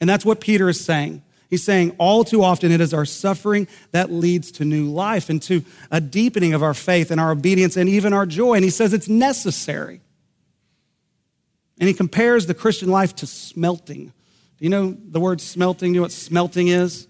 And 0.00 0.08
that's 0.08 0.24
what 0.24 0.40
Peter 0.40 0.68
is 0.68 0.82
saying. 0.82 1.22
He's 1.48 1.64
saying 1.64 1.96
all 1.98 2.24
too 2.24 2.42
often 2.42 2.72
it 2.72 2.80
is 2.80 2.92
our 2.92 3.06
suffering 3.06 3.68
that 3.92 4.12
leads 4.12 4.52
to 4.52 4.64
new 4.64 4.90
life 4.90 5.30
and 5.30 5.40
to 5.42 5.64
a 5.90 6.00
deepening 6.00 6.52
of 6.52 6.62
our 6.62 6.74
faith 6.74 7.10
and 7.10 7.18
our 7.18 7.30
obedience 7.30 7.76
and 7.76 7.88
even 7.88 8.12
our 8.12 8.26
joy. 8.26 8.54
And 8.54 8.64
he 8.64 8.70
says 8.70 8.92
it's 8.92 9.08
necessary. 9.08 10.02
And 11.80 11.88
he 11.88 11.94
compares 11.94 12.46
the 12.46 12.54
Christian 12.54 12.90
life 12.90 13.14
to 13.16 13.26
smelting. 13.26 14.12
Do 14.58 14.64
you 14.64 14.68
know 14.68 14.96
the 15.00 15.20
word 15.20 15.40
smelting? 15.40 15.92
Do 15.92 15.94
you 15.94 16.00
know 16.00 16.04
what 16.04 16.12
smelting 16.12 16.68
is? 16.68 17.06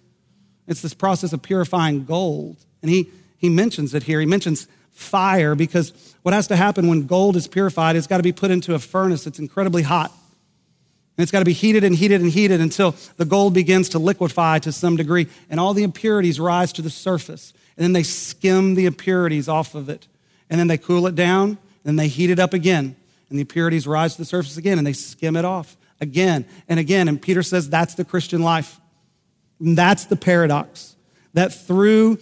It's 0.69 0.83
this 0.83 0.95
process 0.95 1.33
of 1.33 1.43
purifying 1.43 2.05
gold. 2.05 2.59
And 2.83 2.91
he, 2.91 3.11
he 3.39 3.49
mentions 3.49 3.95
it 3.95 4.05
here. 4.05 4.21
He 4.21 4.27
mentions 4.27 4.69
fire 4.93 5.55
because 5.55 5.93
what 6.23 6.35
has 6.35 6.47
to 6.49 6.57
happen 6.57 6.89
when 6.89 7.07
gold 7.07 7.37
is 7.37 7.49
purified, 7.49 7.97
it's 7.97 8.07
got 8.07 8.19
to 8.19 8.23
be 8.23 8.33
put 8.33 8.51
into 8.51 8.75
a 8.75 8.79
furnace 8.79 9.25
that's 9.25 9.39
incredibly 9.39 9.83
hot. 9.83 10.13
And 11.19 11.25
it's 11.25 11.33
got 11.33 11.41
to 11.41 11.45
be 11.45 11.53
heated 11.53 11.83
and 11.83 11.97
heated 11.97 12.21
and 12.21 12.31
heated 12.31 12.61
until 12.61 12.95
the 13.17 13.25
gold 13.25 13.53
begins 13.53 13.89
to 13.89 13.99
liquefy 13.99 14.61
to 14.61 14.71
some 14.71 14.95
degree 14.95 15.27
and 15.51 15.59
all 15.59 15.75
the 15.75 15.83
impurities 15.83 16.39
rise 16.39 16.73
to 16.75 16.83
the 16.83 16.91
surface. 16.91 17.53
And 17.77 17.83
then 17.83 17.93
they 17.93 18.05
skim 18.05 18.77
the 18.77 18.87
impurities 18.87 19.49
off 19.49 19.75
of 19.75 19.89
it. 19.89 20.07
And 20.49 20.61
then 20.61 20.69
they 20.69 20.79
cool 20.79 21.09
it 21.09 21.17
down 21.17 21.49
and 21.51 21.59
then 21.85 21.97
they 21.97 22.07
heat 22.07 22.31
it 22.31 22.39
up 22.39 22.55
again. 22.55 22.95
And 23.29 23.37
the 23.37 23.41
impurities 23.41 23.85
rise 23.85 24.13
to 24.13 24.19
the 24.19 24.27
surface 24.27 24.57
again 24.57 24.79
and 24.79 24.87
they 24.87 24.93
skim 24.93 25.35
it 25.35 25.45
off 25.45 25.77
again 26.01 26.47
and 26.69 26.79
again. 26.79 27.09
And 27.09 27.21
Peter 27.21 27.43
says 27.43 27.69
that's 27.69 27.97
the 27.97 28.05
Christian 28.05 28.41
life. 28.43 28.81
And 29.59 29.77
that's 29.77 30.05
the 30.05 30.15
paradox. 30.15 30.95
That 31.35 31.53
through 31.53 32.21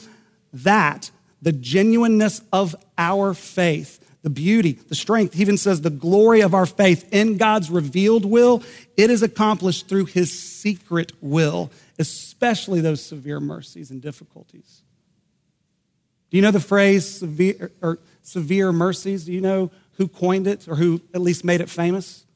that, 0.54 1.10
the 1.42 1.52
genuineness 1.52 2.40
of 2.50 2.74
our 2.96 3.34
faith, 3.34 4.05
the 4.26 4.30
beauty, 4.30 4.72
the 4.72 4.96
strength, 4.96 5.34
he 5.34 5.40
even 5.40 5.56
says 5.56 5.82
the 5.82 5.88
glory 5.88 6.40
of 6.40 6.52
our 6.52 6.66
faith 6.66 7.08
in 7.12 7.36
God's 7.36 7.70
revealed 7.70 8.24
will, 8.24 8.60
it 8.96 9.08
is 9.08 9.22
accomplished 9.22 9.88
through 9.88 10.06
his 10.06 10.36
secret 10.36 11.12
will, 11.20 11.70
especially 12.00 12.80
those 12.80 13.00
severe 13.00 13.38
mercies 13.38 13.92
and 13.92 14.02
difficulties. 14.02 14.82
Do 16.28 16.38
you 16.38 16.42
know 16.42 16.50
the 16.50 16.58
phrase 16.58 17.08
severe, 17.08 17.70
or 17.80 18.00
severe 18.22 18.72
mercies? 18.72 19.26
Do 19.26 19.32
you 19.32 19.40
know 19.40 19.70
who 19.92 20.08
coined 20.08 20.48
it 20.48 20.66
or 20.66 20.74
who 20.74 21.00
at 21.14 21.20
least 21.20 21.44
made 21.44 21.60
it 21.60 21.70
famous? 21.70 22.26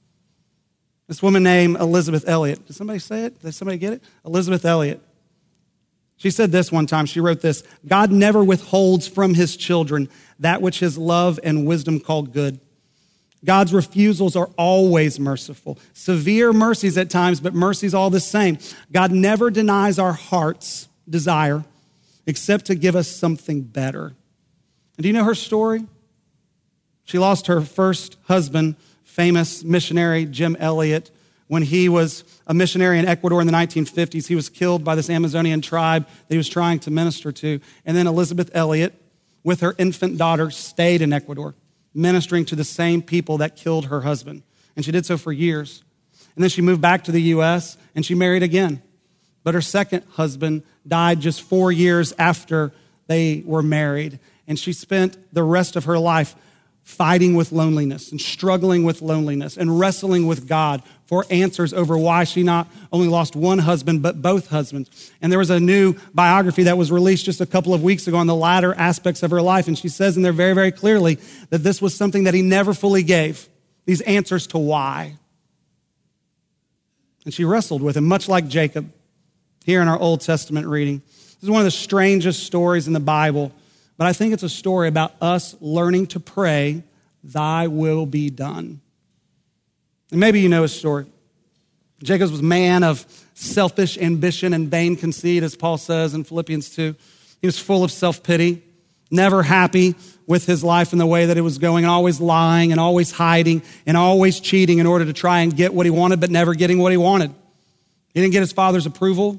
This 1.08 1.20
woman 1.20 1.42
named 1.42 1.74
Elisabeth 1.80 2.28
Elliot. 2.28 2.68
Did 2.68 2.76
somebody 2.76 3.00
say 3.00 3.24
it? 3.24 3.42
Did 3.42 3.52
somebody 3.52 3.78
get 3.78 3.94
it? 3.94 4.04
Elisabeth 4.24 4.64
Elliot. 4.64 5.02
She 6.20 6.28
said 6.30 6.52
this 6.52 6.70
one 6.70 6.86
time. 6.86 7.06
She 7.06 7.18
wrote 7.18 7.40
this 7.40 7.62
God 7.88 8.12
never 8.12 8.44
withholds 8.44 9.08
from 9.08 9.32
his 9.32 9.56
children 9.56 10.10
that 10.38 10.60
which 10.60 10.78
his 10.78 10.98
love 10.98 11.40
and 11.42 11.66
wisdom 11.66 11.98
call 11.98 12.24
good. 12.24 12.60
God's 13.42 13.72
refusals 13.72 14.36
are 14.36 14.50
always 14.58 15.18
merciful. 15.18 15.78
Severe 15.94 16.52
mercies 16.52 16.98
at 16.98 17.08
times, 17.08 17.40
but 17.40 17.54
mercies 17.54 17.94
all 17.94 18.10
the 18.10 18.20
same. 18.20 18.58
God 18.92 19.12
never 19.12 19.50
denies 19.50 19.98
our 19.98 20.12
heart's 20.12 20.88
desire 21.08 21.64
except 22.26 22.66
to 22.66 22.74
give 22.74 22.96
us 22.96 23.08
something 23.08 23.62
better. 23.62 24.12
And 24.98 25.02
do 25.02 25.08
you 25.08 25.14
know 25.14 25.24
her 25.24 25.34
story? 25.34 25.86
She 27.04 27.18
lost 27.18 27.46
her 27.46 27.62
first 27.62 28.18
husband, 28.24 28.76
famous 29.04 29.64
missionary 29.64 30.26
Jim 30.26 30.54
Elliot, 30.60 31.10
when 31.50 31.64
he 31.64 31.88
was 31.88 32.22
a 32.46 32.54
missionary 32.54 33.00
in 33.00 33.08
Ecuador 33.08 33.40
in 33.40 33.46
the 33.48 33.52
1950s. 33.52 34.28
He 34.28 34.36
was 34.36 34.48
killed 34.48 34.84
by 34.84 34.94
this 34.94 35.10
Amazonian 35.10 35.60
tribe 35.60 36.06
that 36.06 36.32
he 36.32 36.36
was 36.36 36.48
trying 36.48 36.78
to 36.78 36.92
minister 36.92 37.32
to. 37.32 37.58
And 37.84 37.96
then 37.96 38.06
Elisabeth 38.06 38.52
Elliot, 38.54 38.94
with 39.42 39.58
her 39.58 39.74
infant 39.76 40.16
daughter, 40.16 40.52
stayed 40.52 41.02
in 41.02 41.12
Ecuador, 41.12 41.56
ministering 41.92 42.44
to 42.44 42.54
the 42.54 42.62
same 42.62 43.02
people 43.02 43.38
that 43.38 43.56
killed 43.56 43.86
her 43.86 44.02
husband. 44.02 44.44
And 44.76 44.84
she 44.84 44.92
did 44.92 45.04
so 45.04 45.18
for 45.18 45.32
years. 45.32 45.82
And 46.36 46.44
then 46.44 46.50
she 46.50 46.62
moved 46.62 46.80
back 46.80 47.02
to 47.04 47.12
the 47.12 47.22
U.S. 47.22 47.76
and 47.96 48.06
she 48.06 48.14
married 48.14 48.44
again. 48.44 48.80
But 49.42 49.54
her 49.54 49.60
second 49.60 50.04
husband 50.10 50.62
died 50.86 51.18
just 51.18 51.42
four 51.42 51.72
years 51.72 52.12
after 52.16 52.70
they 53.08 53.42
were 53.44 53.62
married. 53.62 54.20
And 54.46 54.56
she 54.56 54.72
spent 54.72 55.18
the 55.34 55.42
rest 55.42 55.74
of 55.74 55.86
her 55.86 55.98
life 55.98 56.36
fighting 56.82 57.34
with 57.34 57.52
loneliness 57.52 58.10
and 58.10 58.20
struggling 58.20 58.82
with 58.84 59.00
loneliness 59.00 59.56
and 59.56 59.78
wrestling 59.78 60.26
with 60.26 60.48
God 60.48 60.82
for 61.06 61.24
answers 61.30 61.72
over 61.72 61.96
why 61.96 62.24
she 62.24 62.42
not 62.42 62.68
only 62.92 63.08
lost 63.08 63.34
one 63.34 63.58
husband, 63.58 64.02
but 64.02 64.22
both 64.22 64.48
husbands. 64.48 65.12
And 65.20 65.30
there 65.30 65.38
was 65.38 65.50
a 65.50 65.60
new 65.60 65.94
biography 66.14 66.64
that 66.64 66.78
was 66.78 66.92
released 66.92 67.24
just 67.24 67.40
a 67.40 67.46
couple 67.46 67.74
of 67.74 67.82
weeks 67.82 68.06
ago 68.06 68.16
on 68.16 68.26
the 68.26 68.34
latter 68.34 68.74
aspects 68.74 69.22
of 69.22 69.30
her 69.30 69.42
life. 69.42 69.68
And 69.68 69.78
she 69.78 69.88
says 69.88 70.16
in 70.16 70.22
there 70.22 70.32
very, 70.32 70.54
very 70.54 70.72
clearly 70.72 71.18
that 71.50 71.58
this 71.58 71.82
was 71.82 71.94
something 71.94 72.24
that 72.24 72.34
he 72.34 72.42
never 72.42 72.74
fully 72.74 73.02
gave 73.02 73.48
these 73.86 74.00
answers 74.02 74.46
to 74.48 74.58
why. 74.58 75.16
And 77.24 77.34
she 77.34 77.44
wrestled 77.44 77.82
with 77.82 77.96
him, 77.96 78.04
much 78.04 78.28
like 78.28 78.48
Jacob 78.48 78.92
here 79.64 79.82
in 79.82 79.88
our 79.88 79.98
Old 79.98 80.20
Testament 80.20 80.66
reading. 80.66 81.02
This 81.06 81.42
is 81.42 81.50
one 81.50 81.60
of 81.60 81.66
the 81.66 81.70
strangest 81.70 82.44
stories 82.44 82.86
in 82.86 82.92
the 82.92 83.00
Bible 83.00 83.52
but 84.00 84.06
I 84.06 84.14
think 84.14 84.32
it's 84.32 84.42
a 84.42 84.48
story 84.48 84.88
about 84.88 85.12
us 85.20 85.54
learning 85.60 86.06
to 86.06 86.20
pray, 86.20 86.84
Thy 87.22 87.66
will 87.66 88.06
be 88.06 88.30
done. 88.30 88.80
And 90.10 90.18
maybe 90.18 90.40
you 90.40 90.48
know 90.48 90.62
his 90.62 90.72
story. 90.72 91.04
Jacob 92.02 92.30
was 92.30 92.40
a 92.40 92.42
man 92.42 92.82
of 92.82 93.04
selfish 93.34 93.98
ambition 93.98 94.54
and 94.54 94.70
vain 94.70 94.96
conceit, 94.96 95.42
as 95.42 95.54
Paul 95.54 95.76
says 95.76 96.14
in 96.14 96.24
Philippians 96.24 96.74
2. 96.74 96.96
He 97.42 97.46
was 97.46 97.58
full 97.58 97.84
of 97.84 97.92
self 97.92 98.22
pity, 98.22 98.62
never 99.10 99.42
happy 99.42 99.94
with 100.26 100.46
his 100.46 100.64
life 100.64 100.92
and 100.92 101.00
the 101.00 101.04
way 101.04 101.26
that 101.26 101.36
it 101.36 101.42
was 101.42 101.58
going, 101.58 101.84
and 101.84 101.90
always 101.90 102.22
lying 102.22 102.72
and 102.72 102.80
always 102.80 103.10
hiding 103.10 103.60
and 103.84 103.98
always 103.98 104.40
cheating 104.40 104.78
in 104.78 104.86
order 104.86 105.04
to 105.04 105.12
try 105.12 105.40
and 105.40 105.54
get 105.54 105.74
what 105.74 105.84
he 105.84 105.90
wanted, 105.90 106.20
but 106.20 106.30
never 106.30 106.54
getting 106.54 106.78
what 106.78 106.90
he 106.90 106.96
wanted. 106.96 107.34
He 108.14 108.22
didn't 108.22 108.32
get 108.32 108.40
his 108.40 108.52
father's 108.52 108.86
approval, 108.86 109.32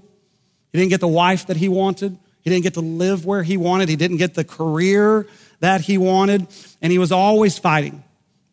he 0.72 0.78
didn't 0.78 0.92
get 0.92 1.00
the 1.00 1.08
wife 1.08 1.48
that 1.48 1.58
he 1.58 1.68
wanted. 1.68 2.16
He 2.42 2.50
didn't 2.50 2.64
get 2.64 2.74
to 2.76 2.82
live 2.82 3.26
where 3.26 3.44
he 3.44 3.58
wanted. 3.58 3.90
He 3.90 3.96
didn't 3.96 4.18
get 4.18 4.34
the 4.34 4.44
career 4.44 5.28
that 5.60 5.82
he 5.82 5.98
wanted. 5.98 6.48
And 6.82 6.92
he 6.92 6.98
was 6.98 7.12
always 7.12 7.58
fighting 7.58 8.04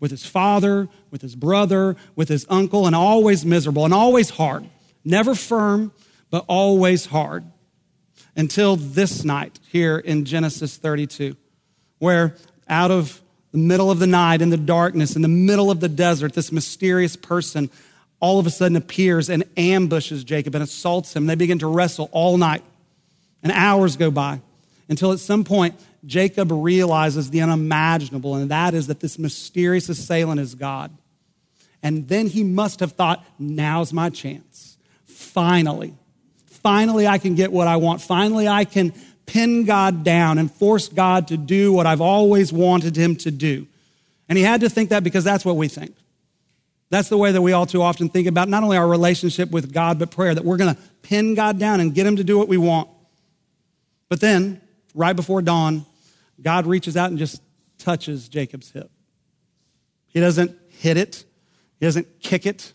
with 0.01 0.11
his 0.11 0.25
father, 0.25 0.89
with 1.11 1.23
his 1.23 1.35
brother, 1.35 1.97
with 2.15 2.29
his 2.29 2.47
uncle, 2.49 2.87
and 2.87 2.95
always 2.95 3.45
miserable 3.45 3.85
and 3.85 3.95
always 3.95 4.31
hard. 4.31 4.69
Never 5.05 5.35
firm, 5.35 5.93
but 6.31 6.45
always 6.49 7.07
hard. 7.07 7.45
Until 8.37 8.77
this 8.77 9.25
night 9.25 9.59
here 9.69 9.99
in 9.99 10.25
Genesis 10.25 10.77
32, 10.77 11.37
where 11.99 12.37
out 12.69 12.91
of 12.91 13.21
the 13.51 13.59
middle 13.59 13.91
of 13.91 13.99
the 13.99 14.07
night, 14.07 14.43
in 14.43 14.51
the 14.51 14.57
darkness, 14.57 15.17
in 15.17 15.23
the 15.23 15.29
middle 15.29 15.71
of 15.71 15.81
the 15.81 15.89
desert, 15.89 16.35
this 16.35 16.53
mysterious 16.53 17.17
person 17.17 17.71
all 18.21 18.39
of 18.39 18.47
a 18.47 18.51
sudden 18.51 18.77
appears 18.77 19.31
and 19.31 19.45
ambushes 19.57 20.25
Jacob 20.25 20.55
and 20.55 20.63
assaults 20.63 21.15
him. 21.15 21.27
They 21.27 21.35
begin 21.35 21.61
to 21.61 21.67
wrestle 21.67 22.09
all 22.13 22.37
night. 22.37 22.65
And 23.43 23.53
hours 23.53 23.97
go 23.97 24.11
by 24.11 24.41
until 24.89 25.13
at 25.13 25.21
some 25.21 25.45
point 25.45 25.75
Jacob 26.05 26.51
realizes 26.51 27.31
the 27.31 27.41
unimaginable, 27.41 28.35
and 28.35 28.51
that 28.51 28.75
is 28.75 28.87
that 28.87 29.01
this 29.01 29.19
mysterious 29.19 29.89
assailant 29.89 30.41
is 30.41 30.55
God. 30.55 30.91
And 31.83 32.09
then 32.09 32.27
he 32.27 32.43
must 32.43 32.81
have 32.81 32.93
thought, 32.93 33.25
now's 33.39 33.93
my 33.93 34.11
chance. 34.11 34.77
Finally, 35.07 35.95
Finally, 36.63 37.07
I 37.07 37.19
can 37.19 37.35
get 37.35 37.53
what 37.53 37.69
I 37.69 37.77
want. 37.77 38.03
Finally, 38.03 38.49
I 38.49 38.65
can 38.65 38.93
pin 39.27 39.65
God 39.65 40.05
down 40.05 40.39
and 40.39 40.51
force 40.51 40.89
God 40.89 41.29
to 41.29 41.37
do 41.37 41.73
what 41.73 41.87
I've 41.87 42.01
always 42.01 42.53
wanted 42.53 42.97
him 42.97 43.17
to 43.17 43.31
do. 43.31 43.67
And 44.29 44.37
he 44.37 44.45
had 44.45 44.61
to 44.63 44.69
think 44.69 44.91
that 44.91 45.05
because 45.05 45.25
that's 45.25 45.45
what 45.45 45.57
we 45.57 45.69
think. 45.69 45.95
That's 46.91 47.09
the 47.09 47.19
way 47.19 47.33
that 47.33 47.43
we 47.43 47.53
all 47.53 47.67
too 47.67 47.83
often 47.83 48.09
think 48.09 48.27
about 48.27 48.49
not 48.49 48.63
only 48.63 48.77
our 48.77 48.89
relationship 48.89 49.51
with 49.51 49.73
God, 49.73 49.99
but 49.99 50.11
prayer, 50.11 50.35
that 50.35 50.45
we're 50.45 50.57
going 50.57 50.75
to 50.75 50.81
pin 51.03 51.35
God 51.35 51.59
down 51.59 51.81
and 51.81 51.95
get 51.95 52.07
him 52.07 52.17
to 52.17 52.25
do 52.25 52.37
what 52.37 52.49
we 52.49 52.57
want. 52.57 52.89
But 54.09 54.21
then, 54.21 54.61
right 54.95 55.15
before 55.15 55.43
dawn, 55.43 55.85
God 56.41 56.67
reaches 56.67 56.97
out 56.97 57.11
and 57.11 57.19
just 57.19 57.43
touches 57.79 58.29
Jacob's 58.29 58.71
hip. 58.71 58.91
He 60.09 60.21
doesn't 60.21 60.57
hit 60.69 60.97
it, 60.97 61.25
he 61.79 61.87
doesn't 61.87 62.21
kick 62.21 62.47
it, 62.47 62.73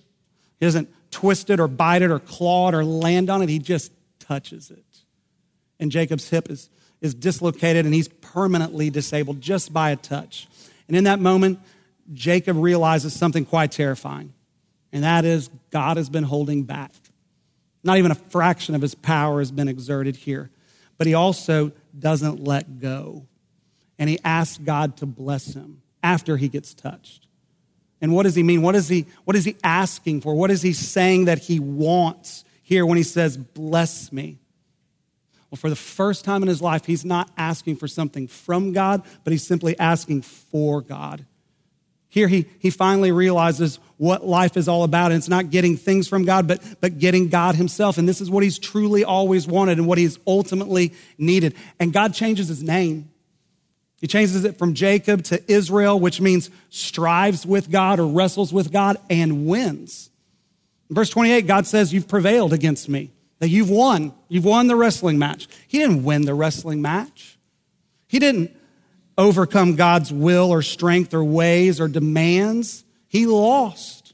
he 0.59 0.65
doesn't 0.65 0.89
twist 1.11 1.49
it 1.49 1.59
or 1.59 1.67
bite 1.67 2.01
it 2.01 2.11
or 2.11 2.19
claw 2.19 2.69
it 2.69 2.75
or 2.75 2.83
land 2.85 3.29
on 3.29 3.41
it. 3.41 3.49
He 3.49 3.59
just 3.59 3.91
touches 4.19 4.71
it. 4.71 4.85
And 5.79 5.91
Jacob's 5.91 6.29
hip 6.29 6.49
is, 6.49 6.69
is 7.01 7.13
dislocated 7.13 7.85
and 7.85 7.93
he's 7.93 8.07
permanently 8.07 8.89
disabled 8.89 9.41
just 9.41 9.73
by 9.73 9.91
a 9.91 9.95
touch. 9.95 10.47
And 10.87 10.95
in 10.95 11.05
that 11.05 11.19
moment, 11.19 11.59
Jacob 12.13 12.57
realizes 12.57 13.13
something 13.13 13.45
quite 13.45 13.71
terrifying, 13.71 14.33
and 14.91 15.03
that 15.03 15.25
is 15.25 15.49
God 15.71 15.97
has 15.97 16.09
been 16.09 16.23
holding 16.23 16.63
back. 16.63 16.91
Not 17.83 17.97
even 17.97 18.11
a 18.11 18.15
fraction 18.15 18.75
of 18.75 18.81
his 18.81 18.95
power 18.95 19.39
has 19.39 19.51
been 19.51 19.67
exerted 19.67 20.15
here, 20.15 20.49
but 20.97 21.07
he 21.07 21.13
also 21.13 21.71
doesn't 21.97 22.43
let 22.43 22.79
go. 22.79 23.25
And 23.99 24.09
he 24.09 24.19
asks 24.23 24.57
God 24.57 24.97
to 24.97 25.05
bless 25.05 25.53
him 25.53 25.81
after 26.01 26.37
he 26.37 26.49
gets 26.49 26.73
touched. 26.73 27.27
And 28.01 28.11
what 28.11 28.23
does 28.23 28.35
he 28.35 28.43
mean? 28.43 28.61
What 28.61 28.75
is 28.75 28.89
he, 28.89 29.05
what 29.23 29.35
is 29.35 29.45
he 29.45 29.55
asking 29.63 30.21
for? 30.21 30.35
What 30.35 30.51
is 30.51 30.61
he 30.61 30.73
saying 30.73 31.25
that 31.25 31.39
he 31.39 31.59
wants 31.59 32.43
here 32.61 32.85
when 32.85 32.97
he 32.97 33.03
says, 33.03 33.37
Bless 33.37 34.11
me? 34.11 34.39
Well, 35.49 35.57
for 35.57 35.69
the 35.69 35.75
first 35.75 36.25
time 36.25 36.41
in 36.41 36.47
his 36.47 36.61
life, 36.61 36.85
he's 36.85 37.05
not 37.05 37.29
asking 37.37 37.77
for 37.77 37.87
something 37.87 38.27
from 38.27 38.73
God, 38.73 39.03
but 39.23 39.31
he's 39.31 39.45
simply 39.45 39.77
asking 39.77 40.23
for 40.23 40.81
God. 40.81 41.25
Here 42.13 42.27
he, 42.27 42.45
he 42.59 42.69
finally 42.69 43.11
realizes 43.11 43.79
what 43.97 44.23
life 44.23 44.55
is 44.55 44.67
all 44.67 44.83
about. 44.83 45.11
And 45.11 45.17
it's 45.17 45.29
not 45.29 45.49
getting 45.49 45.77
things 45.77 46.07
from 46.07 46.25
God, 46.25 46.47
but, 46.47 46.61
but 46.79 46.99
getting 46.99 47.27
God 47.27 47.55
himself. 47.55 47.97
And 47.97 48.07
this 48.07 48.21
is 48.21 48.29
what 48.29 48.43
he's 48.43 48.59
truly 48.59 49.03
always 49.03 49.47
wanted 49.47 49.79
and 49.79 49.87
what 49.87 49.97
he's 49.97 50.19
ultimately 50.27 50.93
needed. 51.17 51.55
And 51.79 51.91
God 51.91 52.13
changes 52.13 52.49
his 52.49 52.61
name. 52.61 53.09
He 53.99 54.05
changes 54.05 54.45
it 54.45 54.59
from 54.59 54.75
Jacob 54.75 55.23
to 55.23 55.51
Israel, 55.51 55.99
which 55.99 56.21
means 56.21 56.51
strives 56.69 57.47
with 57.47 57.71
God 57.71 57.99
or 57.99 58.05
wrestles 58.05 58.53
with 58.53 58.71
God 58.71 58.97
and 59.09 59.47
wins. 59.47 60.11
In 60.91 60.95
verse 60.95 61.09
28, 61.09 61.47
God 61.47 61.65
says, 61.65 61.91
You've 61.91 62.07
prevailed 62.07 62.53
against 62.53 62.87
me, 62.89 63.09
that 63.39 63.47
you've 63.47 63.71
won. 63.71 64.13
You've 64.29 64.45
won 64.45 64.67
the 64.67 64.75
wrestling 64.75 65.17
match. 65.17 65.47
He 65.67 65.79
didn't 65.79 66.03
win 66.03 66.25
the 66.25 66.35
wrestling 66.35 66.79
match. 66.79 67.39
He 68.07 68.19
didn't 68.19 68.55
overcome 69.17 69.75
God's 69.75 70.11
will 70.11 70.51
or 70.51 70.61
strength 70.61 71.13
or 71.13 71.23
ways 71.23 71.79
or 71.79 71.87
demands. 71.87 72.83
He 73.07 73.25
lost. 73.25 74.13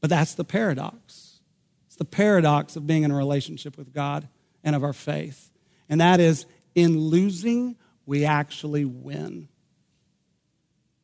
But 0.00 0.10
that's 0.10 0.34
the 0.34 0.44
paradox. 0.44 1.40
It's 1.86 1.96
the 1.96 2.04
paradox 2.04 2.76
of 2.76 2.86
being 2.86 3.02
in 3.02 3.10
a 3.10 3.16
relationship 3.16 3.76
with 3.76 3.92
God 3.92 4.28
and 4.62 4.76
of 4.76 4.84
our 4.84 4.92
faith. 4.92 5.50
And 5.88 6.00
that 6.00 6.20
is 6.20 6.46
in 6.74 6.98
losing, 6.98 7.76
we 8.06 8.24
actually 8.24 8.84
win. 8.84 9.48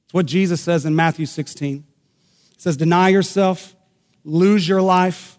It's 0.05 0.15
what 0.15 0.27
Jesus 0.27 0.61
says 0.61 0.85
in 0.85 0.95
Matthew 0.95 1.27
16. 1.27 1.79
He 1.79 1.85
says, 2.59 2.77
Deny 2.77 3.09
yourself, 3.09 3.75
lose 4.25 4.69
your 4.69 4.83
life, 4.83 5.39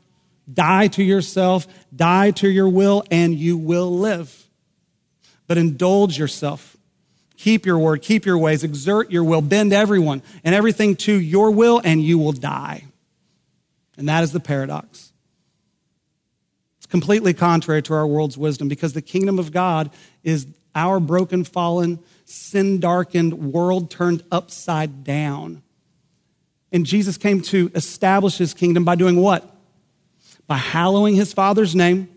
die 0.52 0.88
to 0.90 1.04
yourself, 1.04 1.68
die 1.96 2.32
to 2.32 2.50
your 2.50 2.68
will, 2.68 3.04
and 3.10 3.36
you 3.36 3.58
will 3.58 3.98
live. 3.98 4.50
But 5.48 5.58
indulge 5.58 6.18
yourself 6.18 6.75
Keep 7.38 7.66
your 7.66 7.78
word, 7.78 8.02
keep 8.02 8.26
your 8.26 8.38
ways, 8.38 8.64
exert 8.64 9.12
your 9.12 9.24
will, 9.24 9.42
bend 9.42 9.74
everyone 9.74 10.22
and 10.44 10.56
everything 10.56 10.96
to 10.96 11.14
your 11.14 11.52
will, 11.52 11.82
and 11.84 12.02
you 12.02 12.18
will 12.18 12.32
die. 12.32 12.86
And 13.98 14.08
that 14.10 14.24
is 14.24 14.32
the 14.32 14.40
paradox. 14.40 15.12
It's 16.78 16.86
completely 16.86 17.34
contrary 17.34 17.82
to 17.84 17.94
our 17.94 18.08
world's 18.08 18.38
wisdom 18.38 18.68
because 18.68 18.94
the 18.94 19.02
kingdom 19.02 19.40
of 19.40 19.52
God 19.52 19.90
is 20.24 20.48
our 20.76 21.00
broken, 21.00 21.44
fallen, 21.44 22.00
sin 22.26 22.80
darkened 22.80 23.54
world 23.54 23.90
turned 23.90 24.24
upside 24.32 25.04
down. 25.04 25.64
And 26.72 26.86
Jesus 26.86 27.18
came 27.18 27.42
to 27.44 27.72
establish 27.74 28.38
his 28.38 28.54
kingdom 28.54 28.84
by 28.84 28.96
doing 28.96 29.16
what? 29.22 29.50
By 30.48 30.58
hallowing 30.58 31.16
his 31.16 31.34
Father's 31.34 31.76
name 31.76 32.10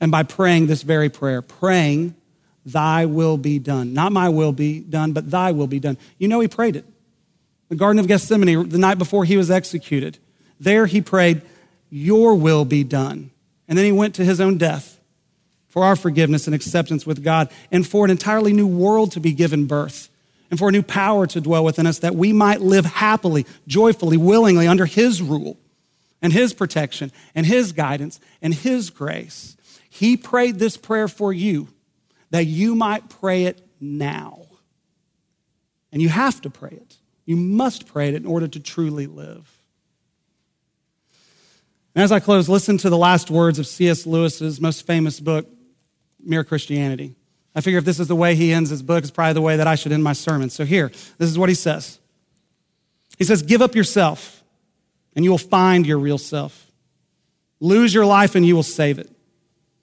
and 0.00 0.12
by 0.12 0.22
praying 0.22 0.68
this 0.68 0.82
very 0.82 1.08
prayer, 1.08 1.42
praying 1.42 2.14
Thy 2.66 3.06
will 3.06 3.38
be 3.38 3.60
done. 3.60 3.94
Not 3.94 4.10
my 4.10 4.28
will 4.28 4.52
be 4.52 4.80
done, 4.80 5.12
but 5.12 5.30
thy 5.30 5.52
will 5.52 5.68
be 5.68 5.78
done. 5.78 5.96
You 6.18 6.26
know, 6.26 6.40
he 6.40 6.48
prayed 6.48 6.74
it. 6.74 6.84
The 7.68 7.76
Garden 7.76 8.00
of 8.00 8.08
Gethsemane, 8.08 8.68
the 8.68 8.78
night 8.78 8.98
before 8.98 9.24
he 9.24 9.36
was 9.36 9.50
executed. 9.52 10.18
There 10.58 10.86
he 10.86 11.00
prayed, 11.00 11.42
Your 11.90 12.34
will 12.34 12.64
be 12.64 12.82
done. 12.82 13.30
And 13.68 13.78
then 13.78 13.84
he 13.84 13.92
went 13.92 14.16
to 14.16 14.24
his 14.24 14.40
own 14.40 14.58
death 14.58 14.98
for 15.68 15.84
our 15.84 15.94
forgiveness 15.94 16.46
and 16.46 16.54
acceptance 16.54 17.06
with 17.06 17.22
God 17.22 17.50
and 17.70 17.86
for 17.86 18.04
an 18.04 18.10
entirely 18.10 18.52
new 18.52 18.66
world 18.66 19.12
to 19.12 19.20
be 19.20 19.32
given 19.32 19.66
birth 19.66 20.08
and 20.50 20.58
for 20.58 20.68
a 20.68 20.72
new 20.72 20.82
power 20.82 21.26
to 21.28 21.40
dwell 21.40 21.64
within 21.64 21.86
us 21.86 22.00
that 22.00 22.16
we 22.16 22.32
might 22.32 22.60
live 22.60 22.84
happily, 22.84 23.46
joyfully, 23.68 24.16
willingly 24.16 24.66
under 24.66 24.86
his 24.86 25.22
rule 25.22 25.56
and 26.20 26.32
his 26.32 26.52
protection 26.52 27.12
and 27.34 27.46
his 27.46 27.72
guidance 27.72 28.20
and 28.42 28.54
his 28.54 28.90
grace. 28.90 29.56
He 29.88 30.16
prayed 30.16 30.58
this 30.58 30.76
prayer 30.76 31.08
for 31.08 31.32
you 31.32 31.68
that 32.30 32.46
you 32.46 32.74
might 32.74 33.08
pray 33.08 33.44
it 33.44 33.60
now. 33.80 34.42
And 35.92 36.02
you 36.02 36.08
have 36.08 36.40
to 36.42 36.50
pray 36.50 36.70
it. 36.72 36.96
You 37.24 37.36
must 37.36 37.86
pray 37.86 38.08
it 38.08 38.14
in 38.14 38.26
order 38.26 38.48
to 38.48 38.60
truly 38.60 39.06
live. 39.06 39.50
And 41.94 42.02
as 42.02 42.12
I 42.12 42.20
close, 42.20 42.48
listen 42.48 42.76
to 42.78 42.90
the 42.90 42.98
last 42.98 43.30
words 43.30 43.58
of 43.58 43.66
C.S. 43.66 44.06
Lewis's 44.06 44.60
most 44.60 44.86
famous 44.86 45.18
book, 45.18 45.48
Mere 46.22 46.44
Christianity. 46.44 47.16
I 47.54 47.62
figure 47.62 47.78
if 47.78 47.86
this 47.86 47.98
is 47.98 48.06
the 48.06 48.14
way 48.14 48.34
he 48.34 48.52
ends 48.52 48.68
his 48.68 48.82
book, 48.82 49.02
it's 49.02 49.10
probably 49.10 49.32
the 49.32 49.40
way 49.40 49.56
that 49.56 49.66
I 49.66 49.76
should 49.76 49.92
end 49.92 50.04
my 50.04 50.12
sermon. 50.12 50.50
So 50.50 50.66
here, 50.66 50.88
this 51.16 51.30
is 51.30 51.38
what 51.38 51.48
he 51.48 51.54
says. 51.54 51.98
He 53.16 53.24
says, 53.24 53.40
Give 53.40 53.62
up 53.62 53.74
yourself, 53.74 54.44
and 55.14 55.24
you 55.24 55.30
will 55.30 55.38
find 55.38 55.86
your 55.86 55.98
real 55.98 56.18
self. 56.18 56.70
Lose 57.60 57.94
your 57.94 58.04
life, 58.04 58.34
and 58.34 58.44
you 58.44 58.54
will 58.54 58.62
save 58.62 58.98
it. 58.98 59.10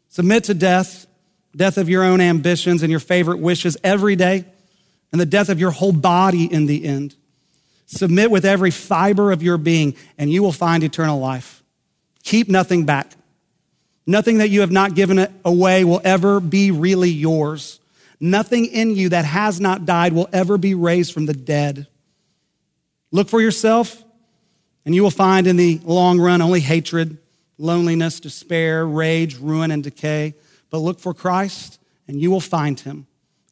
Submit 0.10 0.44
to 0.44 0.54
death, 0.54 1.08
death 1.56 1.78
of 1.78 1.90
your 1.90 2.04
own 2.04 2.22
ambitions 2.22 2.82
and 2.82 2.90
your 2.92 3.00
favorite 3.00 3.40
wishes 3.40 3.78
every 3.84 4.16
day, 4.16 4.46
and 5.12 5.22
the 5.22 5.26
death 5.26 5.50
of 5.50 5.60
your 5.60 5.72
whole 5.72 5.92
body 5.92 6.52
in 6.52 6.66
the 6.66 6.86
end. 6.86 7.16
Submit 7.86 8.32
with 8.32 8.46
every 8.46 8.72
fiber 8.72 9.32
of 9.32 9.44
your 9.44 9.58
being, 9.58 9.96
and 10.18 10.32
you 10.32 10.42
will 10.42 10.52
find 10.52 10.84
eternal 10.84 11.20
life. 11.20 11.62
Keep 12.24 12.50
nothing 12.50 12.86
back. 12.86 13.12
Nothing 14.08 14.40
that 14.40 14.50
you 14.50 14.62
have 14.62 14.72
not 14.72 14.96
given 14.96 15.28
away 15.46 15.84
will 15.84 16.02
ever 16.04 16.40
be 16.40 16.72
really 16.72 17.10
yours. 17.10 17.80
Nothing 18.20 18.66
in 18.66 18.96
you 18.96 19.10
that 19.10 19.26
has 19.26 19.60
not 19.60 19.86
died 19.86 20.14
will 20.14 20.30
ever 20.34 20.58
be 20.58 20.74
raised 20.74 21.14
from 21.14 21.26
the 21.26 21.34
dead. 21.34 21.88
Look 23.12 23.30
for 23.30 23.42
yourself, 23.42 24.04
and 24.86 24.96
you 24.96 25.04
will 25.04 25.12
find 25.12 25.46
in 25.46 25.56
the 25.56 25.80
long 25.84 26.20
run 26.20 26.42
only 26.42 26.62
hatred, 26.62 27.18
loneliness, 27.58 28.20
despair, 28.20 28.86
rage, 28.86 29.38
ruin, 29.38 29.72
and 29.72 29.84
decay. 29.84 30.34
But 30.74 30.80
look 30.80 31.00
for 31.00 31.14
Christ, 31.14 31.80
and 32.08 32.20
you 32.20 32.32
will 32.32 32.42
find 32.42 32.80
him. 32.80 33.06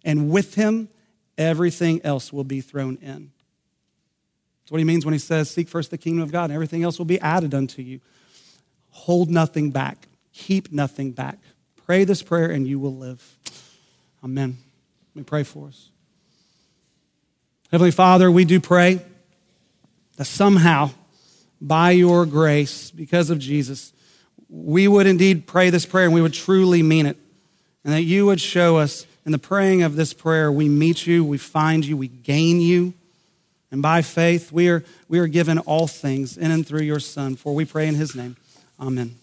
And 0.03 0.31
with 0.31 0.55
him, 0.55 0.89
everything 1.37 2.01
else 2.03 2.33
will 2.33 2.43
be 2.43 2.61
thrown 2.61 2.97
in. 2.99 3.29
That's 4.63 4.71
what 4.71 4.79
he 4.79 4.85
means 4.85 5.05
when 5.05 5.13
he 5.13 5.19
says, 5.19 5.47
Seek 5.47 5.69
first 5.69 5.91
the 5.91 5.99
kingdom 5.99 6.23
of 6.23 6.31
God, 6.31 6.45
and 6.45 6.53
everything 6.53 6.81
else 6.81 6.97
will 6.97 7.05
be 7.05 7.21
added 7.21 7.53
unto 7.53 7.83
you. 7.83 8.01
Hold 8.89 9.29
nothing 9.29 9.69
back, 9.69 10.07
keep 10.33 10.71
nothing 10.71 11.11
back. 11.11 11.37
Pray 11.85 12.05
this 12.05 12.23
prayer, 12.23 12.49
and 12.49 12.65
you 12.65 12.79
will 12.79 12.95
live. 12.95 13.37
Amen. 14.23 14.57
Let 15.13 15.19
me 15.19 15.23
pray 15.23 15.43
for 15.43 15.67
us. 15.67 15.91
Heavenly 17.71 17.91
Father, 17.91 18.31
we 18.31 18.45
do 18.45 18.59
pray 18.59 18.99
that 20.17 20.25
somehow, 20.25 20.89
by 21.61 21.91
your 21.91 22.25
grace, 22.25 22.89
because 22.89 23.29
of 23.29 23.37
Jesus, 23.37 23.93
we 24.51 24.87
would 24.87 25.07
indeed 25.07 25.47
pray 25.47 25.69
this 25.69 25.85
prayer 25.85 26.05
and 26.05 26.13
we 26.13 26.21
would 26.21 26.33
truly 26.33 26.83
mean 26.83 27.05
it. 27.05 27.17
And 27.83 27.93
that 27.93 28.03
you 28.03 28.25
would 28.27 28.41
show 28.41 28.77
us 28.77 29.07
in 29.25 29.31
the 29.31 29.39
praying 29.39 29.81
of 29.83 29.95
this 29.95 30.13
prayer, 30.13 30.51
we 30.51 30.67
meet 30.67 31.07
you, 31.07 31.23
we 31.23 31.37
find 31.37 31.85
you, 31.85 31.95
we 31.95 32.07
gain 32.07 32.59
you. 32.59 32.93
And 33.71 33.81
by 33.81 34.01
faith, 34.01 34.51
we 34.51 34.69
are, 34.69 34.83
we 35.07 35.19
are 35.19 35.27
given 35.27 35.57
all 35.59 35.87
things 35.87 36.37
in 36.37 36.51
and 36.51 36.67
through 36.67 36.81
your 36.81 36.99
Son. 36.99 37.35
For 37.35 37.55
we 37.55 37.65
pray 37.65 37.87
in 37.87 37.95
his 37.95 38.15
name. 38.15 38.35
Amen. 38.79 39.20